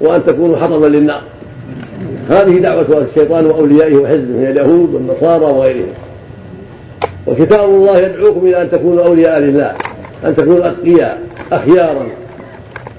وأن 0.00 0.24
تكونوا 0.24 0.56
حطبا 0.56 0.86
للنار 0.86 1.22
هذه 2.30 2.58
دعوة 2.58 3.06
الشيطان 3.10 3.46
وأوليائه 3.46 3.96
وحزبه 3.96 4.36
من 4.36 4.46
اليهود 4.46 4.94
والنصارى 4.94 5.44
وغيرهم. 5.44 5.92
وكتاب 7.26 7.68
الله 7.68 7.98
يدعوكم 7.98 8.46
إلى 8.46 8.62
أن 8.62 8.70
تكونوا 8.70 9.04
أولياء 9.04 9.38
لله 9.38 9.72
أن 10.24 10.36
تكونوا 10.36 10.66
أتقياء 10.66 11.20
أخيارا 11.52 12.06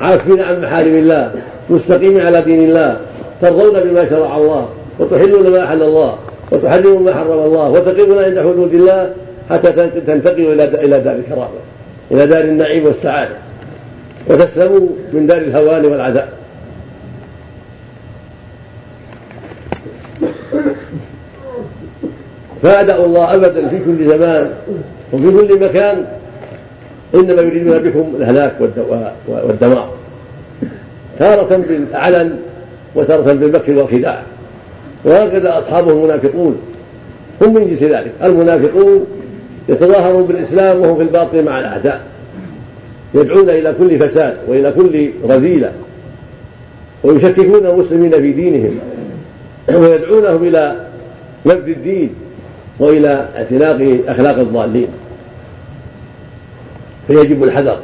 عافين 0.02 0.42
عن 0.42 0.62
محارم 0.62 0.96
الله 0.96 1.32
مستقيمين 1.70 2.26
على 2.26 2.42
دين 2.42 2.64
الله 2.64 2.98
ترضون 3.42 3.80
بما 3.80 4.10
شرع 4.10 4.38
الله 4.38 4.68
وتحلون 5.00 5.52
ما 5.52 5.64
أحل 5.64 5.82
الله 5.82 6.16
وتحرمون 6.52 7.04
ما 7.04 7.14
حرم 7.14 7.32
الله 7.32 7.70
وتقيمون 7.70 8.24
عند 8.24 8.40
حدود 8.40 8.74
الله 8.74 9.10
حتى 9.50 9.72
تنتقلوا 10.08 10.54
إلى 10.54 11.00
دار 11.00 11.16
الكرامة 11.16 11.48
إلى 12.12 12.28
دار 12.28 12.44
النعيم 12.44 12.86
والسعادة. 12.86 13.36
وتسلموا 14.28 14.88
من 15.14 15.28
دار 15.28 15.38
الهوان 15.38 15.86
والعذاب 15.86 16.30
فأدأوا 22.64 23.06
الله 23.06 23.36
أبدا 23.36 23.68
في 23.68 23.80
كل 23.80 24.06
زمان 24.06 24.50
وفي 25.14 25.32
كل 25.32 25.60
مكان. 25.60 26.06
إنما 27.16 27.42
يريدون 27.42 27.80
بكم 27.80 28.14
الهلاك 28.18 28.54
والدمار 29.28 29.90
تارة 31.20 31.58
بالعلن 31.58 32.40
وتارة 32.96 33.34
بالمكر 33.34 33.78
والخداع. 33.78 34.24
وهكذا 35.06 35.58
أصحابه 35.58 35.92
المنافقون. 35.92 36.58
هم 37.42 37.54
من 37.54 37.68
جنس 37.68 37.84
ذلك. 37.84 38.12
المنافقون 38.24 39.06
يتظاهرون 39.70 40.24
بالإسلام 40.24 40.82
وهم 40.82 40.98
في 40.98 41.04
الباطن 41.04 41.46
مع 41.46 41.60
الأعداء. 41.60 42.02
يدعون 43.16 43.50
إلى 43.50 43.74
كل 43.80 44.00
فساد 44.00 44.38
وإلى 44.48 44.72
كل 44.72 45.10
رذيلة 45.30 45.72
ويشككون 47.04 47.66
المسلمين 47.66 48.12
في 48.12 48.32
دينهم 48.32 48.80
ويدعونهم 49.74 50.44
إلى 50.48 50.76
نبذ 51.46 51.70
الدين 51.70 52.10
وإلى 52.80 53.28
اعتناق 53.38 53.98
أخلاق 54.08 54.38
الضالين. 54.38 54.88
فيجب 57.08 57.44
الحذر 57.44 57.80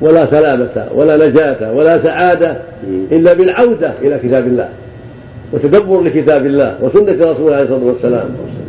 ولا 0.00 0.26
سلامة 0.26 0.88
ولا 0.94 1.28
نجاة 1.28 1.72
ولا 1.72 1.98
سعادة 1.98 2.56
إلا 3.12 3.32
بالعودة 3.32 3.92
إلى 4.02 4.18
كتاب 4.18 4.46
الله 4.46 4.68
وتدبر 5.52 6.00
لكتاب 6.00 6.46
الله 6.46 6.76
وسنة 6.82 7.30
رسوله 7.30 7.56
عليه 7.56 7.64
الصلاة 7.64 7.84
والسلام 7.84 8.28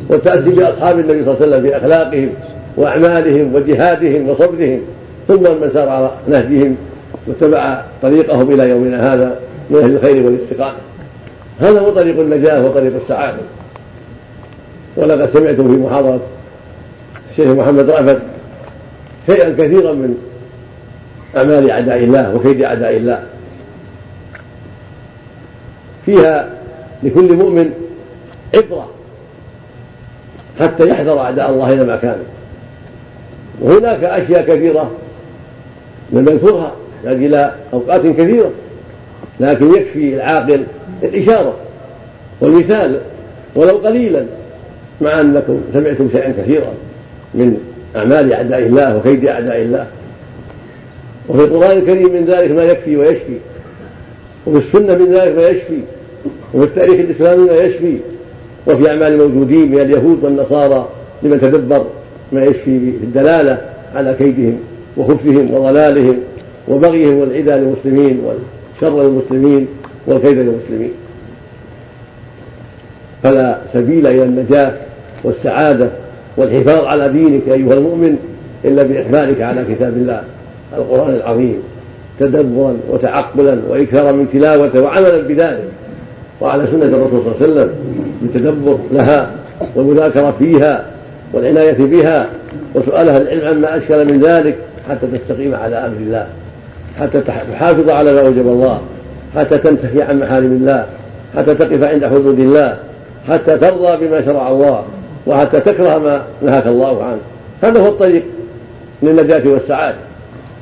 والتأسي 0.10 0.50
بأصحاب 0.50 1.00
النبي 1.00 1.24
صلى 1.24 1.33
الله 1.33 1.41
عليه 1.41 1.48
وسلم 1.48 1.62
في 1.69 1.77
أخلاقهم 1.77 2.29
وأعمالهم 2.77 3.55
وجهادهم 3.55 4.29
وصبرهم. 4.29 4.81
ثم 5.31 5.43
من 5.43 5.69
سار 5.73 5.89
على 5.89 6.12
نهجهم 6.27 6.75
واتبع 7.27 7.82
طريقهم 8.01 8.51
إلى 8.51 8.69
يومنا 8.69 9.13
هذا 9.13 9.39
من 9.69 9.77
أهل 9.77 9.95
الخير 9.95 10.25
والاستقامة. 10.25 10.77
هذا 11.60 11.79
هو 11.79 11.89
طريق 11.89 12.19
النجاة 12.19 12.65
وطريق 12.65 12.93
السعادة. 13.01 13.38
ولقد 14.95 15.29
سمعتم 15.29 15.67
في 15.67 15.82
محاضرة 15.82 16.19
الشيخ 17.29 17.47
محمد 17.47 17.89
رأفت 17.89 18.19
شيئا 19.25 19.49
كثيرا 19.49 19.93
من 19.93 20.17
أعمال 21.38 21.71
أعداء 21.71 21.97
الله 21.97 22.36
وكيد 22.36 22.63
أعداء 22.63 22.97
الله. 22.97 23.23
فيها 26.06 26.49
لكل 27.03 27.34
مؤمن 27.34 27.71
عبرة 28.56 28.89
حتى 30.60 30.89
يحذر 30.89 31.19
أعداء 31.19 31.49
الله 31.49 31.73
إلى 31.73 31.84
ما 31.84 31.95
كان. 31.95 32.17
وهناك 33.62 34.03
أشياء 34.03 34.41
كثيرة 34.41 34.91
لم 36.12 36.19
نذكرها 36.19 36.74
يحتاج 36.97 37.24
إلى 37.24 37.54
أوقات 37.74 38.02
كثيرة 38.02 38.52
لكن 39.39 39.76
يكفي 39.76 40.15
العاقل 40.15 40.63
الإشارة 41.04 41.54
والمثال 42.41 43.00
ولو 43.56 43.78
قليلا 43.78 44.26
مع 45.02 45.21
أنكم 45.21 45.62
سمعتم 45.74 46.10
شيئا 46.12 46.34
كثيرا 46.38 46.74
من 47.34 47.58
أعمال 47.95 48.34
أعداء 48.34 48.60
الله 48.60 48.97
وكيد 48.97 49.26
أعداء 49.26 49.62
الله. 49.62 49.88
وفي 51.30 51.43
القرآن 51.43 51.78
الكريم 51.78 52.13
من 52.13 52.26
ذلك 52.26 52.52
ما 52.52 52.63
يكفي 52.63 52.97
ويشفي 52.97 53.38
وفي 54.47 54.58
السنة 54.58 54.95
من 54.95 55.13
ذلك 55.13 55.36
ما 55.36 55.47
يشفي 55.47 55.80
وفي 56.54 56.65
التاريخ 56.65 57.00
الإسلامي 57.00 57.45
ما 57.45 57.56
يشفي 57.56 57.97
وفي 58.67 58.89
أعمال 58.89 59.04
الموجودين 59.08 59.71
من 59.71 59.80
اليهود 59.80 60.24
والنصارى 60.24 60.89
لمن 61.24 61.39
تدبر 61.39 61.86
ما 62.32 62.43
يشفي 62.43 62.69
الدلالة 63.04 63.62
على 63.95 64.13
كيدهم. 64.13 64.60
وخبثهم 64.97 65.54
وضلالهم 65.54 66.19
وبغيهم 66.67 67.17
والعدى 67.17 67.51
للمسلمين 67.51 68.21
والشر 68.25 69.04
للمسلمين 69.04 69.67
والكيد 70.08 70.38
للمسلمين. 70.38 70.91
فلا 73.23 73.58
سبيل 73.73 74.08
إلى 74.08 74.23
النجاة 74.23 74.73
والسعادة 75.23 75.89
والحفاظ 76.38 76.86
على 76.86 77.10
دينك 77.10 77.41
أيها 77.47 77.73
المؤمن 77.73 78.17
إلا 78.65 78.84
بإقبالك 78.84 79.41
على 79.41 79.65
كتاب 79.75 79.93
الله 79.93 80.23
القرآن 80.77 81.15
العظيم 81.15 81.56
تدبرا 82.19 82.77
وتعقلا 82.89 83.58
وإكثارا 83.69 84.12
من 84.12 84.27
تلاوته 84.34 84.82
وعملا 84.82 85.17
بذلك 85.17 85.63
وعلى 86.41 86.67
سنة 86.67 86.86
الرسول 86.86 87.21
صلى 87.23 87.32
الله 87.32 87.36
عليه 87.41 87.51
وسلم 87.51 87.69
بالتدبر 88.21 88.77
لها 88.91 89.32
والمذاكرة 89.75 90.36
فيها 90.39 90.86
والعناية 91.34 91.77
بها 91.77 92.30
وسؤال 92.75 93.10
أهل 93.10 93.21
العلم 93.21 93.47
عما 93.47 93.77
أشكل 93.77 94.06
من 94.06 94.19
ذلك. 94.19 94.56
حتى 94.91 95.08
تستقيم 95.08 95.56
على 95.56 95.75
أمر 95.75 95.97
الله 95.97 96.27
حتى 96.99 97.21
تحافظ 97.21 97.89
على 97.89 98.13
ما 98.13 98.21
أوجب 98.21 98.47
الله 98.47 98.82
حتى 99.36 99.58
تنتهي 99.58 100.01
عن 100.01 100.19
محارم 100.19 100.45
الله 100.45 100.86
حتى 101.38 101.56
تقف 101.56 101.84
عند 101.84 102.06
حدود 102.06 102.39
الله 102.39 102.77
حتى 103.30 103.58
ترضى 103.58 104.08
بما 104.08 104.25
شرع 104.25 104.49
الله 104.49 104.84
وحتى 105.27 105.60
تكره 105.60 105.97
ما 105.97 106.23
نهاك 106.41 106.67
الله 106.67 107.04
عنه. 107.04 107.19
هذا 107.63 107.80
هو 107.80 107.88
الطريق 107.88 108.23
للنجاة 109.04 109.41
والسعادة. 109.45 109.97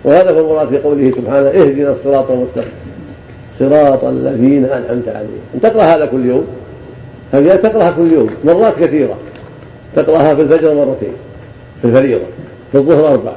وهذا 0.03 0.31
هو 0.31 0.39
المراد 0.39 0.69
في 0.69 0.77
قوله 0.77 1.11
سبحانه 1.11 1.47
اهدنا 1.47 1.91
الصراط 1.91 2.31
المستقيم 2.31 2.71
صراط 3.59 4.03
الذين 4.03 4.65
أنعمت 4.65 5.07
عليهم. 5.07 5.41
أن 5.55 5.61
تقرأ 5.61 5.83
هذا 5.83 6.05
كل 6.05 6.25
يوم 6.25 6.47
هذه 7.33 7.55
تقرأها 7.55 7.91
كل 7.91 8.11
يوم؟ 8.13 8.29
مرات 8.45 8.79
كثيرة. 8.79 9.15
تقرأها 9.95 10.35
في 10.35 10.41
الفجر 10.41 10.73
مرتين 10.73 11.13
في 11.81 11.87
الفريضة 11.87 12.25
في 12.71 12.77
الظهر 12.77 13.07
أربع 13.07 13.31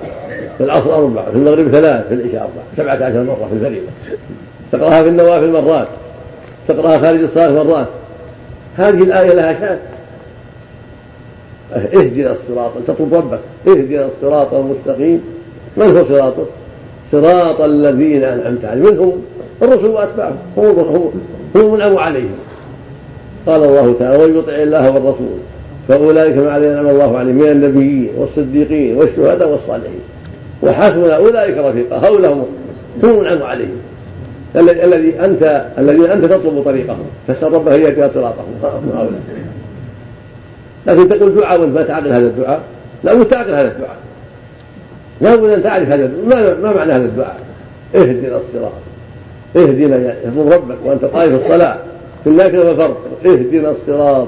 في 0.63 0.67
العصر 0.67 0.95
أربع 0.95 1.25
في 1.25 1.37
المغرب 1.37 1.69
ثلاث 1.69 2.09
في 2.09 2.15
العشاء 2.15 2.41
أربع 2.41 2.63
سبعة 2.77 3.07
عشر 3.07 3.23
مرة 3.23 3.49
في 3.51 3.55
الفريضة. 3.55 3.87
تقرأها 4.73 5.03
في 5.03 5.09
النوافل 5.09 5.53
مرات 5.53 5.89
تقرأها 6.69 6.99
خارج 6.99 7.23
الصلاة 7.23 7.65
مرات. 7.65 7.87
هذه 8.77 9.03
الآية 9.03 9.33
لها 9.35 9.53
شأن. 9.53 9.79
اهدنا 11.73 12.33
الصراط 12.33 12.71
تطلب 12.87 13.15
ربك 13.15 13.41
اهدنا 13.69 14.07
الصراط 14.07 14.55
المستقيم. 14.55 15.23
من 15.77 15.97
هو 15.97 16.05
صراطه؟ 16.05 16.47
صراط 17.13 17.61
الذين 17.61 18.23
أنعمت 18.23 18.65
عليهم. 18.65 18.87
من 18.87 18.99
هم؟ 18.99 19.23
الرسل 19.63 19.87
وأتباعهم. 19.87 20.37
هم 20.57 21.11
هم 21.55 21.81
هم 21.83 21.99
عليهم. 21.99 22.39
قال 23.47 23.65
الله 23.65 23.95
تعالى 23.99 24.25
ومن 24.25 24.39
يطع 24.39 24.53
الله 24.53 24.91
والرسول. 24.91 25.39
فأولئك 25.89 26.37
مع 26.37 26.57
الذين 26.57 26.73
أنعم 26.73 26.89
الله 26.89 27.19
عليهم 27.19 27.37
من 27.37 27.49
النبيين 27.49 28.11
والصديقين 28.17 28.97
والشهداء 28.97 29.49
والصالحين. 29.49 30.01
وحسن 30.63 31.11
أولئك 31.11 31.59
رفيقا. 31.59 31.97
هؤلاء 31.97 32.33
هم 32.33 32.47
هم 33.03 33.19
منعم 33.19 33.43
عليهم. 33.43 33.77
الذي 34.57 35.25
أنت 35.25 35.65
الذين 35.79 36.05
أنت 36.05 36.25
تطلب 36.25 36.63
طريقهم. 36.65 37.07
فاسأل 37.29 37.53
ربك 37.53 37.73
أن 37.73 37.81
يهدي 37.81 38.11
صراطهم. 38.15 38.55
هؤلاء. 38.63 39.21
لكن 40.87 41.09
تقول 41.09 41.35
دعاء 41.35 41.61
وانت 41.61 41.75
ما 41.75 41.83
تعقل 41.83 42.13
هذا 42.13 42.27
الدعاء؟ 42.27 42.61
لا 43.05 43.15
بد 43.15 43.27
تعقل 43.27 43.51
هذا 43.51 43.69
الدعاء. 43.69 43.97
لا 45.21 45.37
بد 45.37 45.51
ان 45.51 45.63
تعرف 45.63 45.89
هذا 45.89 46.05
الدعاء؟ 46.05 46.57
ما, 46.61 46.73
معنى 46.73 46.93
هذا 46.93 47.05
الدعاء؟ 47.05 47.37
اهدنا 47.95 48.37
الصراط. 48.37 48.73
اهدنا 49.57 49.97
يطلب 50.25 50.53
ربك 50.53 50.77
وأنت 50.85 51.05
قائم 51.05 51.39
في 51.39 51.45
الصلاة. 51.45 51.77
في 52.25 52.31
النافله 52.31 52.65
والفرض 52.69 52.97
اهدنا 53.27 53.71
الصراط. 53.71 54.27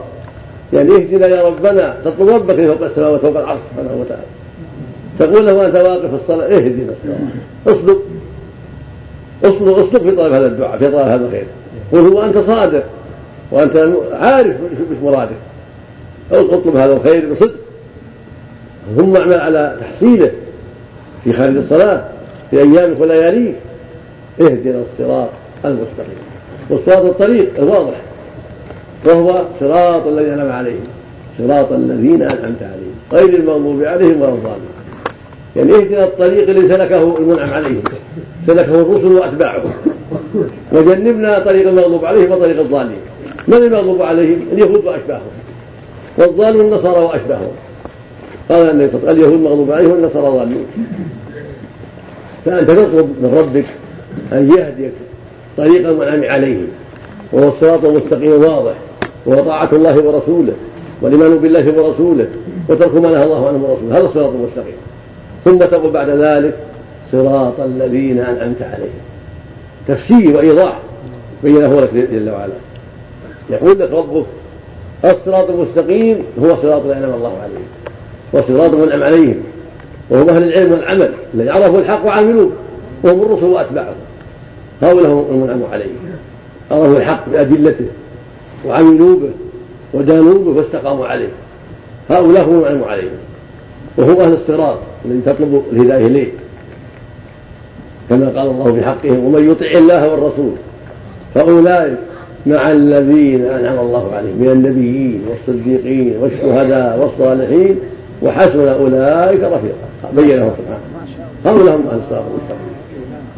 يعني 0.73 0.91
اهدنا 0.91 1.27
يا 1.27 1.47
ربنا. 1.47 1.97
تطلب 2.05 2.29
ربك 2.29 2.55
فوق 2.55 2.85
السماوات 2.85 3.21
فوق 3.21 3.39
العرش 3.39 3.59
سبحانه 3.71 4.01
وتعالى. 4.01 4.23
تقول 5.19 5.47
له 5.47 5.55
وأنت 5.55 5.75
واقف 5.75 6.07
في 6.07 6.15
الصلاة 6.15 6.47
اهدنا 6.47 6.93
اصدق 7.67 7.99
اصدق 9.45 9.79
اصدق 9.79 10.03
في 10.03 10.11
طلب 10.11 10.33
هذا 10.33 10.47
الدعاء 10.47 10.79
في 10.79 10.87
طلب 10.89 11.09
هذا 11.09 11.27
الخير. 11.27 11.47
قل 11.93 11.99
هو 11.99 12.23
أنت 12.23 12.39
صادق 12.39 12.85
وأنت 13.51 13.89
عارف 14.13 14.57
إيش 14.91 14.99
مرادك. 15.03 15.37
اطلب 16.33 16.77
هذا 16.77 16.93
الخير 16.93 17.33
بصدق. 17.33 17.55
ثم 18.97 19.17
اعمل 19.17 19.41
على 19.41 19.77
تحصيله. 19.81 20.31
في 21.25 21.33
خارج 21.33 21.57
الصلاة 21.57 22.05
في 22.51 22.59
أيامك 22.59 23.01
ولياليك. 23.01 23.55
اهدنا 24.41 24.83
الصراط 24.93 25.29
المستقيم. 25.65 26.19
والصراط 26.71 27.05
الطريق 27.05 27.51
الواضح. 27.59 28.01
وهو 29.07 29.43
صراط 29.61 30.07
الذين 30.07 30.33
انعم 30.33 30.53
عليهم. 30.53 30.87
صراط 31.39 31.73
الذين 31.73 32.23
أنعمت 32.23 32.63
عليهم. 32.63 32.95
غير 33.13 33.41
المغضوب 33.41 33.83
عليهم 33.83 34.23
ولا 34.23 34.33
الضالين. 34.33 34.74
يعني 35.57 35.75
اهدنا 35.75 36.05
الطريق 36.05 36.49
الذي 36.49 36.69
سلكه 36.69 37.19
المنعم 37.19 37.51
عليهم 37.51 37.83
سلكه 38.47 38.81
الرسل 38.81 39.07
واتباعهم 39.07 39.71
وجنبنا 40.73 41.39
طريق 41.39 41.69
المغضوب 41.69 42.05
عليهم 42.05 42.33
وطريق 42.33 42.61
الضالين. 42.61 42.97
من 43.49 43.55
المغضوب 43.55 44.03
عليهم؟ 44.03 44.41
اليهود 44.53 44.85
وأشباههم. 44.85 45.31
والضالون 46.19 46.67
النصارى 46.67 47.01
وأشباههم. 47.05 47.53
قال 48.49 48.71
النبي 48.71 48.89
صلى 48.89 48.99
الله 48.99 49.09
عليه 49.09 49.21
وسلم 49.21 49.31
اليهود 49.31 49.41
مغضوب 49.41 49.73
عليهم 49.73 49.91
والنصارى 49.91 50.27
ضالون 50.27 50.67
فأنت 52.45 52.71
تطلب 52.71 53.15
من 53.23 53.35
ربك 53.39 53.65
أن 54.33 54.51
يهديك 54.59 54.93
طريق 55.57 55.89
المنعم 55.89 56.25
عليهم. 56.25 56.67
وهو 57.33 57.49
الصراط 57.49 57.85
المستقيم 57.85 58.33
الواضح. 58.33 58.75
وهو 59.27 59.45
طاعة 59.45 59.69
الله 59.73 59.97
ورسوله. 60.07 60.53
والإيمان 61.03 61.39
بالله 61.39 61.83
ورسوله. 61.83 62.27
وترك 62.69 62.95
ما 62.95 63.11
نهى 63.11 63.25
الله 63.25 63.49
عنه 63.49 63.65
ورسوله. 63.65 63.99
هذا 63.99 64.05
الصراط 64.05 64.31
المستقيم. 64.31 64.77
ثم 65.45 65.59
تقول 65.59 65.91
بعد 65.91 66.09
ذلك 66.09 66.55
صراط 67.13 67.61
الذين 67.61 68.19
أنعمت 68.19 68.63
عليهم. 68.63 69.05
تفسير 69.89 70.37
وإيضاح. 70.37 70.79
بينه 71.43 71.81
لك 71.81 71.95
جل 71.95 72.31
وعلا. 72.31 72.53
يقول 73.51 73.79
لك 73.79 73.91
ربك 73.91 74.25
الصراط 75.05 75.51
المستقيم 75.51 76.23
هو 76.43 76.57
صراط 76.57 76.85
الذين 76.85 77.05
أنعم 77.05 77.15
الله 77.15 77.39
عليهم. 77.43 77.67
وصراط 78.33 78.75
من 78.75 78.93
أنعم 78.93 79.03
عليهم. 79.03 79.37
وهم 80.11 80.29
أهل 80.29 80.43
العلم 80.43 80.73
والعمل 80.73 81.13
الذي 81.35 81.51
عرفوا 81.51 81.79
الحق 81.79 82.07
وعملوه. 82.07 82.51
وهم 83.03 83.23
الرسل 83.23 83.47
وأتباعهم. 83.47 83.95
هؤلاء 84.83 85.11
هم 85.11 85.27
المنعم 85.31 85.73
عليهم. 85.73 85.97
عرفوا 86.71 86.97
الحق 86.97 87.29
بأدلته. 87.29 87.87
وعملوا 88.67 89.17
به. 89.17 89.31
ودانوا 89.95 90.39
به 90.45 90.51
واستقاموا 90.51 91.07
عليه. 91.07 91.29
هؤلاء 92.11 92.45
هم 92.45 92.65
المنعم 92.65 92.85
عليهم. 92.85 93.19
وهم 93.97 94.21
أهل 94.21 94.33
الصراط 94.33 94.79
الذي 95.05 95.21
تطلب 95.27 95.63
الهداية 95.73 96.07
إليه. 96.07 96.29
كما 98.11 98.27
قال 98.27 98.51
الله 98.51 98.73
في 98.73 98.83
حقهم 98.83 99.25
ومن 99.25 99.51
يطع 99.51 99.79
الله 99.79 100.09
والرسول 100.09 100.53
فأولئك 101.35 101.99
مع 102.47 102.71
الذين 102.71 103.45
أنعم 103.45 103.79
الله 103.79 104.15
عليهم 104.15 104.37
من 104.39 104.49
النبيين 104.49 105.23
والصديقين 105.31 106.15
والشهداء 106.21 106.99
والصالحين 106.99 107.79
وحسن 108.23 108.69
أولئك 108.69 109.41
رفيقا. 109.41 110.13
بينه 110.17 110.53
سبحانه. 110.59 110.81
هؤلاء 111.45 111.77
هم 111.77 111.87
أهل 111.91 112.01
الصراط 112.05 112.25
المستقيم. 112.31 112.75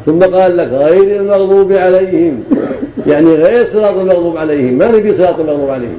ثم 0.06 0.36
قال 0.36 0.56
لك 0.56 0.68
غير 0.68 1.20
المغضوب 1.20 1.72
عليهم. 1.72 2.44
يعني 3.06 3.34
غير 3.34 3.66
صراط 3.66 3.94
المغضوب 3.94 4.36
عليهم 4.36 4.78
ما 4.78 4.88
نبي 4.92 5.14
صراط 5.14 5.40
المغضوب 5.40 5.70
عليهم. 5.70 5.98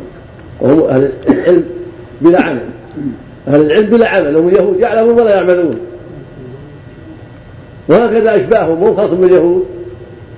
وهم 0.61 0.83
أهل 0.83 1.11
العلم 1.29 1.63
بلا 2.21 2.41
عمل. 2.41 2.59
أهل 3.47 3.61
العلم 3.61 3.89
بلا 3.89 4.07
عمل 4.07 4.37
هم 4.37 4.47
اليهود 4.47 4.79
يعلمون 4.79 5.19
ولا 5.19 5.35
يعملون. 5.35 5.79
وهكذا 7.89 8.35
أشباههم 8.35 8.79
مو 8.79 8.95
خاص 8.95 9.11
باليهود. 9.11 9.65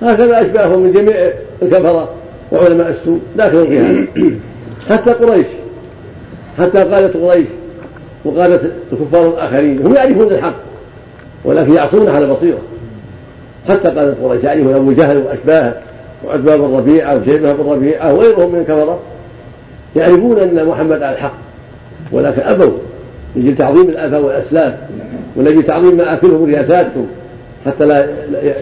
هكذا 0.02 0.42
أشباههم 0.42 0.80
من 0.80 0.92
جميع 0.92 1.30
الكفرة 1.62 2.08
وعلماء 2.52 2.88
السوء 2.88 3.20
داخل 3.36 3.66
في 3.66 3.78
هذا 3.78 4.06
حتى 4.88 5.10
قريش 5.12 5.46
حتى 6.58 6.78
قادة 6.78 7.28
قريش 7.28 7.46
وقادة 8.24 8.60
الكفار 8.92 9.28
الآخرين 9.28 9.86
هم 9.86 9.94
يعرفون 9.94 10.26
الحق 10.26 10.54
ولكن 11.44 11.74
يعصونه 11.74 12.10
على 12.10 12.26
بصيرة 12.26 12.58
حتى 13.68 13.88
قادة 13.88 14.14
قريش 14.22 14.44
يعرفون 14.44 14.74
أبو 14.74 14.92
جهل 14.92 15.16
وأشباهه 15.16 15.74
وعتبة 16.26 16.56
بن 16.56 16.76
ربيعة 16.76 17.16
وشيبة 17.16 17.52
بن 17.52 17.70
ربيعة 17.70 18.14
وغيرهم 18.14 18.52
من 18.52 18.58
الكفرة 18.58 18.98
يعرفون 19.96 20.38
أن 20.38 20.64
محمد 20.66 21.02
على 21.02 21.14
الحق 21.14 21.34
ولكن 22.12 22.42
أبوا 22.42 22.72
لأجل 23.36 23.56
تعظيم 23.56 23.88
الآباء 23.88 24.22
والأسلاف 24.22 24.74
ولأجل 25.36 25.62
تعظيم 25.62 25.96
مآكلهم 25.96 26.42
ورياساتهم 26.42 27.06
حتى 27.66 27.84
لا 27.84 28.06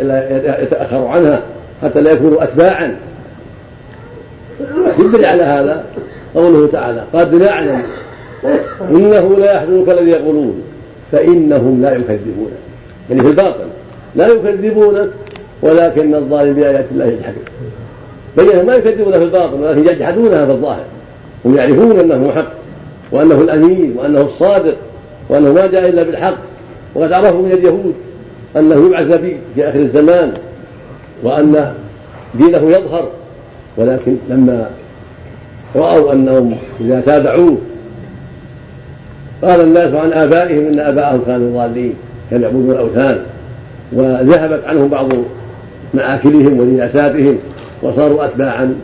لا 0.03 0.63
يتأخروا 0.63 1.09
عنها 1.09 1.43
حتى 1.83 2.01
لا 2.01 2.11
يكونوا 2.11 2.43
أتباعا. 2.43 2.97
يدل 4.99 5.25
على 5.25 5.43
هذا؟ 5.43 5.85
قوله 6.35 6.69
تعالى 6.73 7.05
قد 7.15 7.35
نعلم 7.35 7.83
إنه 8.91 9.37
لا 9.39 9.53
يحزنك 9.53 9.89
الذي 9.89 10.11
يقولون 10.11 10.63
فإنهم 11.13 11.83
لا 11.83 11.93
يكذبون. 11.93 12.51
يعني 13.11 13.23
في 13.23 13.29
الباطل 13.29 13.67
لا 14.17 14.27
يكذبونك 14.27 15.09
ولكن 15.63 16.15
الظالم 16.15 16.55
بآيات 16.55 16.85
الله 16.93 17.07
يجحدون. 17.07 17.45
بين 18.37 18.67
ما 18.67 18.75
يكذبون 18.75 19.13
في 19.13 19.25
الباطل 19.25 19.55
ولكن 19.55 19.89
يجحدونها 19.89 20.47
في 20.47 20.53
الظاهر. 20.53 20.85
هم 21.45 21.57
يعرفون 21.57 22.01
أنه 22.01 22.33
حق. 22.37 22.59
وأنه 23.12 23.40
الأمين 23.40 23.94
وأنه 23.97 24.21
الصادق 24.21 24.77
وأنه 25.29 25.53
ما 25.53 25.66
جاء 25.66 25.88
إلا 25.88 26.03
بالحق. 26.03 26.37
وقد 26.94 27.12
عرفوا 27.12 27.42
من 27.42 27.53
اليهود 27.53 27.94
أنه 28.57 28.87
يبعث 28.87 29.03
نبي 29.03 29.37
في 29.55 29.68
آخر 29.68 29.79
الزمان 29.79 30.33
وأن 31.23 31.73
دينه 32.35 32.71
يظهر. 32.71 33.09
ولكن 33.77 34.16
لما 34.29 34.71
رأوا 35.77 36.12
أنهم 36.12 36.57
إذا 36.81 37.01
تابعوه 37.01 37.59
قال 39.42 39.61
الناس 39.61 39.94
عن 39.94 40.12
آبائهم 40.12 40.66
إن 40.66 40.81
آباءهم 40.81 41.23
كانوا 41.27 41.62
ضالين 41.62 41.94
كانوا 42.31 42.44
يعبدون 42.44 42.71
الأوثان 42.71 43.18
وذهبت 43.92 44.64
عنهم 44.64 44.88
بعض 44.88 45.12
مآكلهم 45.94 46.61
ورياساتهم 46.61 47.38
وصاروا 47.83 48.25
أتباعا 48.25 48.75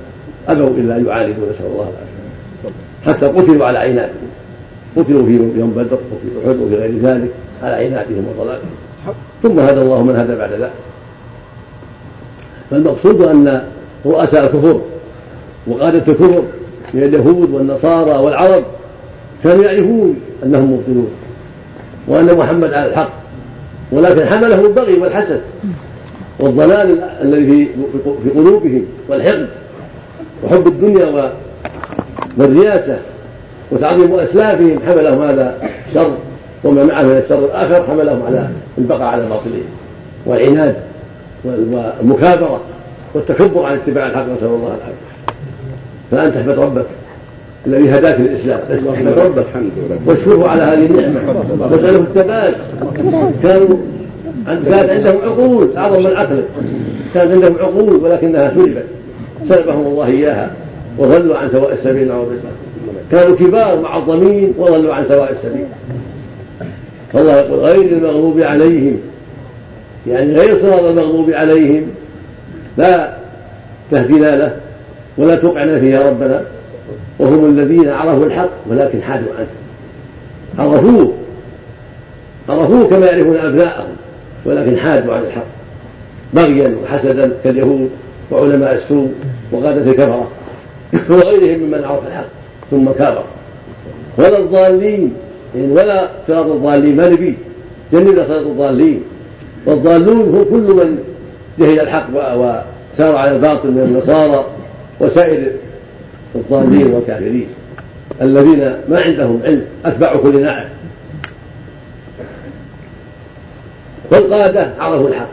أبوا 0.48 0.70
إلا 0.70 0.96
يعاندوا 0.96 1.44
نسأل 1.50 1.66
الله 1.66 1.88
العافية. 1.88 2.03
حتى 3.06 3.26
قتلوا 3.26 3.66
على 3.66 3.78
عيناتهم. 3.78 4.28
قتلوا 4.96 5.26
في 5.26 5.32
يوم 5.32 5.70
بدر 5.70 5.98
وفي 6.12 6.48
أحد 6.48 6.56
وفي 6.60 6.76
غير 6.76 6.98
ذلك 7.02 7.30
على 7.62 7.74
عيناتهم 7.74 8.26
وضلالهم. 8.28 8.70
ثم 9.42 9.58
هدى 9.58 9.80
الله 9.80 10.02
من 10.02 10.16
هدى 10.16 10.36
بعد 10.36 10.52
ذلك. 10.52 10.70
فالمقصود 12.70 13.22
أن 13.22 13.62
رؤساء 14.06 14.44
الكفر 14.44 14.80
وقادة 15.66 15.98
الكفر 15.98 16.42
من 16.94 17.02
اليهود 17.02 17.50
والنصارى 17.50 18.10
والعرب 18.10 18.64
كانوا 19.44 19.64
يعرفون 19.64 20.20
أنهم 20.42 20.72
مبطلون 20.72 21.08
وأن 22.08 22.36
محمد 22.36 22.74
على 22.74 22.86
الحق. 22.86 23.12
ولكن 23.92 24.26
حملهم 24.26 24.66
البغي 24.66 24.98
والحسد 24.98 25.40
والضلال 26.40 27.02
الذي 27.22 27.68
في 28.24 28.30
قلوبهم 28.30 28.86
والحقد 29.08 29.48
وحب 30.44 30.66
الدنيا 30.66 31.32
والرياسة 32.37 32.99
وتعظيم 33.70 34.14
أسلافهم 34.14 34.79
حملهم 34.87 35.23
هذا 35.23 35.55
الشر 35.88 36.11
وما 36.64 36.85
معه 36.85 37.03
من 37.03 37.23
الشر 37.25 37.44
الآخر 37.44 37.85
حملهم 37.87 38.23
على 38.27 38.49
البقاء 38.79 39.03
على 39.03 39.23
باطلهم. 39.23 39.64
والعناد 40.27 40.75
والمكابرة 41.44 42.61
والتكبر 43.14 43.64
عن 43.64 43.75
اتباع 43.77 44.07
الحق 44.07 44.23
نسأل 44.23 44.47
الله 44.47 44.77
العافية. 44.77 45.14
فأنت 46.11 46.37
احمد 46.37 46.59
ربك 46.59 46.87
الذي 47.66 47.90
هداك 47.90 48.20
للإسلام. 48.20 48.61
احمد 48.94 49.18
ربك. 49.18 49.44
واشكره 50.07 50.49
على 50.49 50.62
هذه 50.62 50.87
النعمة. 50.87 51.20
واسأله 51.61 51.99
الثبات 51.99 52.55
كانوا 53.42 53.77
كانت 54.47 54.90
عندهم 54.90 55.16
عقول 55.23 55.77
أعظم 55.77 56.03
من 56.03 56.16
عقلك 56.16 56.44
كانت 57.14 57.33
عندهم 57.33 57.57
عقول 57.61 57.97
ولكنها 57.97 58.55
سلبت. 58.55 58.85
سلبهم 59.49 59.87
الله 59.87 60.07
إياها. 60.07 60.51
وضلوا 60.98 61.37
عن 61.37 61.48
سواء 61.48 61.72
السبيل 61.72 62.09
نعوذ 62.09 62.26
بالله 62.26 62.50
كانوا 63.11 63.37
كبار 63.37 63.80
معظمين 63.80 64.54
وضلوا 64.59 64.94
عن 64.94 65.04
سواء 65.09 65.33
السبيل. 65.33 65.66
فالله 67.12 67.37
يقول 67.37 67.59
غير 67.59 67.92
المغضوب 67.92 68.40
عليهم. 68.40 69.00
يعني 70.07 70.33
غير 70.33 70.59
صراط 70.59 70.85
المغضوب 70.85 71.30
عليهم. 71.30 71.87
لا 72.78 73.14
تهدنا 73.90 74.37
له 74.37 74.57
ولا 75.18 75.35
توقعنا 75.35 75.78
فيه 75.80 75.94
يا 75.94 76.11
ربنا. 76.11 76.42
وهم 77.18 77.44
الذين 77.44 77.88
عرفوا 77.88 78.26
الحق 78.26 78.50
ولكن 78.70 79.02
حادوا 79.02 79.33
عنه. 79.38 79.46
عرفوه. 80.59 81.12
عرفوه 82.48 82.88
كما 82.88 83.07
يعرفون 83.07 83.37
أبناءهم 83.37 83.96
ولكن 84.44 84.76
حادوا 84.76 85.14
عن 85.14 85.22
الحق. 85.22 85.46
بغيا 86.35 86.74
وحسدا 86.83 87.33
كاليهود 87.44 87.90
وعلماء 88.30 88.74
السوء 88.74 89.12
وقادة 89.52 89.90
الكفرة. 89.90 90.28
وغيرهم 91.11 91.61
ممن 91.61 91.85
عرف 91.85 92.07
الحق 92.07 92.26
ثم 92.70 92.90
كابر 92.90 93.24
ولا 94.18 94.38
الضالين 94.38 95.14
يعني 95.57 95.72
ولا 95.72 96.11
صراط 96.28 96.46
الضالين 96.46 96.96
ما 96.96 97.09
نبي 97.09 97.35
جنبنا 97.92 98.24
صراط 98.28 98.46
الضالين. 98.46 99.02
والضالون 99.66 100.35
هو 100.35 100.44
كل 100.44 100.74
من 100.74 100.98
جهل 101.59 101.80
الحق 101.80 102.09
وسار 102.12 103.16
على 103.16 103.37
الباطل 103.37 103.68
من 103.68 103.83
النصارى 103.83 104.44
وسائر 105.00 105.52
الضالين 106.35 106.87
والكافرين. 106.87 107.46
الذين 108.22 108.76
ما 108.88 109.00
عندهم 109.00 109.40
علم 109.44 109.64
اتباع 109.85 110.16
كل 110.16 110.40
ناعم 110.40 110.68
والقادة 114.11 114.70
عرفوا 114.78 115.09
الحق. 115.09 115.28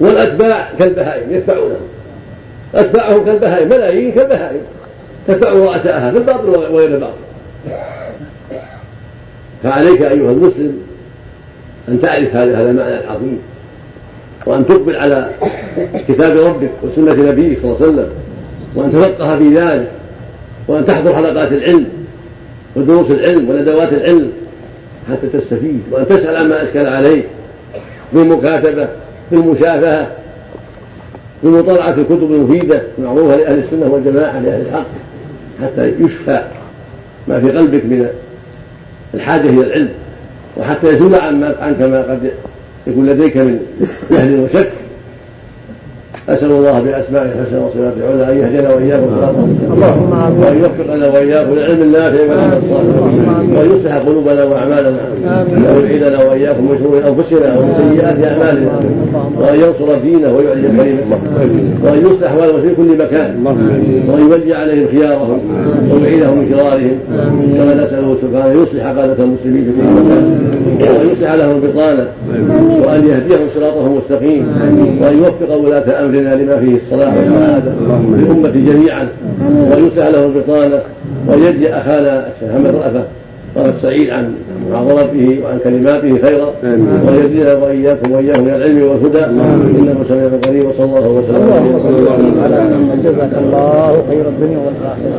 والأتباع 0.00 0.72
كالبهائم 0.78 1.32
يتبعونهم 1.32 1.88
اتباعهم 2.74 3.24
كالبهائم 3.24 3.68
ملايين 3.68 4.12
كالبهائم. 4.12 4.60
تتبع 5.28 5.48
رؤساءها 5.48 6.10
في 6.10 6.18
الباطل 6.18 6.48
وغير 6.48 6.94
الباطل 6.94 7.12
فعليك 9.62 10.02
أيها 10.02 10.32
المسلم 10.32 10.78
أن 11.88 12.00
تعرف 12.00 12.36
هذا 12.36 12.70
المعنى 12.70 12.98
العظيم 12.98 13.38
وأن 14.46 14.66
تقبل 14.66 14.96
على 14.96 15.30
كتاب 16.08 16.36
ربك 16.36 16.70
وسنة 16.82 17.30
نبيك 17.30 17.58
صلى 17.62 17.72
الله 17.72 17.76
عليه 17.80 17.92
وسلم. 17.92 18.08
وأن 18.74 18.92
تفقه 18.92 19.38
في 19.38 19.48
ذلك. 19.56 19.88
وأن 20.68 20.84
تحضر 20.84 21.14
حلقات 21.14 21.52
العلم 21.52 21.86
ودروس 22.76 23.10
العلم 23.10 23.50
وندوات 23.50 23.92
العلم 23.92 24.32
حتى 25.10 25.26
تستفيد. 25.26 25.82
وأن 25.90 26.06
تسأل 26.06 26.36
عما 26.36 26.62
أشكل 26.62 26.86
عليك 26.86 27.24
بالمكاتبة 28.12 28.88
بالمشافهة. 29.30 30.10
بمطالعة 31.44 31.90
الكتب 31.90 32.32
المفيده 32.32 32.82
المعروفه 32.98 33.36
لأهل 33.36 33.58
السنة 33.58 33.92
والجماعة 33.92 34.40
لأهل 34.40 34.66
الحق 34.66 34.86
حتى 35.62 35.92
يشفى 36.00 36.42
ما 37.28 37.40
في 37.40 37.50
قلبك 37.50 37.84
من 37.84 38.08
الحاجة 39.14 39.48
إلى 39.48 39.60
العلم 39.60 39.88
وحتى 40.56 40.88
يزول 40.88 41.14
عنك 41.14 41.80
ما 41.80 42.02
قد 42.02 42.30
يكون 42.86 43.06
لديك 43.06 43.36
من 43.36 43.60
جهل 44.10 44.40
وشك. 44.40 44.70
أسأل 46.28 46.50
الله 46.50 46.80
بأسمائه 46.80 47.24
الحسنى 47.24 47.58
وصفاته 47.58 47.96
العلى 48.14 48.32
أن 48.32 48.38
يهدينا 48.38 48.74
وإياكم 48.74 49.04
اللهم 49.72 50.38
وأن 50.40 50.56
يوفقنا 50.56 51.08
وإياكم 51.08 51.54
للعلم 51.54 51.82
النافع 51.82 52.20
والعمل 52.20 52.56
الصالح 52.56 52.96
وأن 53.58 53.70
يصلح 53.70 53.96
قلوبنا 53.96 54.44
وأعمالنا. 54.44 55.00
وأن 55.74 55.84
يعيذنا 55.84 56.24
وإياكم 56.24 56.64
من 56.64 56.78
شرور 56.78 56.98
أنفسنا 56.98 57.58
ومن 57.58 57.92
سيئات 57.92 58.24
أعمالنا. 58.24 58.80
وأن 59.40 59.54
ينصر 59.54 59.98
دينه 60.02 60.36
ويعلي 60.36 60.68
كلمته 60.68 61.18
وأن 61.84 62.06
يصلح 62.06 62.32
احوالهم 62.32 62.60
في 62.62 62.74
كل 62.74 63.04
مكان. 63.04 63.30
وأن 64.08 64.20
يولي 64.30 64.54
عليهم 64.54 64.86
خيارهم. 64.92 65.38
ويعيدهم 65.92 66.38
من 66.38 66.46
شرارهم. 66.50 66.98
كما 67.56 67.74
نساله 67.74 68.16
سبحانه 68.22 68.62
يصلح 68.62 68.86
قاده 68.86 69.24
المسلمين 69.24 69.64
في 69.64 69.70
كل 69.70 69.86
مكان. 70.00 70.24
وأن 70.80 71.08
يصلح 71.12 71.34
لهم 71.34 71.62
البطانة. 71.62 72.06
وأن 72.84 73.06
يهديهم 73.06 73.46
صراطه 73.54 73.86
المستقيم 73.86 74.46
وأن 75.02 75.18
يوفق 75.18 75.56
ولاة 75.56 76.04
أمر 76.04 76.13
امرنا 76.14 76.34
لما 76.34 76.56
فيه 76.56 76.76
الصلاح 76.76 77.14
والسعاده 77.16 77.72
للأمة 78.18 78.72
جميعا. 78.72 79.08
ويصلح 79.70 80.06
له 80.06 80.26
البطانه 80.26 80.80
ويجزي 81.28 81.68
أخانا 81.68 82.26
الشيخ 82.26 82.54
محمد 82.54 82.74
رأفة. 82.74 83.04
طلب 83.56 83.74
سعيد 83.82 84.10
عن 84.10 84.34
محاضرته 84.70 85.38
وعن 85.44 85.58
كلماته 85.64 86.18
خيرا. 86.22 86.52
ويزيدنا 87.08 87.54
وإياكم 87.54 88.12
وإياهم 88.12 88.44
من 88.44 88.54
العلم 88.54 88.82
والهدى. 88.82 89.24
إنه 89.78 90.04
سميع 90.08 90.28
قريب. 90.42 90.64
وصلى 90.68 90.84
الله 90.84 91.08
وسلم 91.08 91.50
على 92.44 92.56
محمد. 92.64 93.02
جزاك 93.04 93.30
الله 93.38 94.02
خير 94.08 94.28
الدنيا 94.28 94.58
والآخرة. 94.58 95.18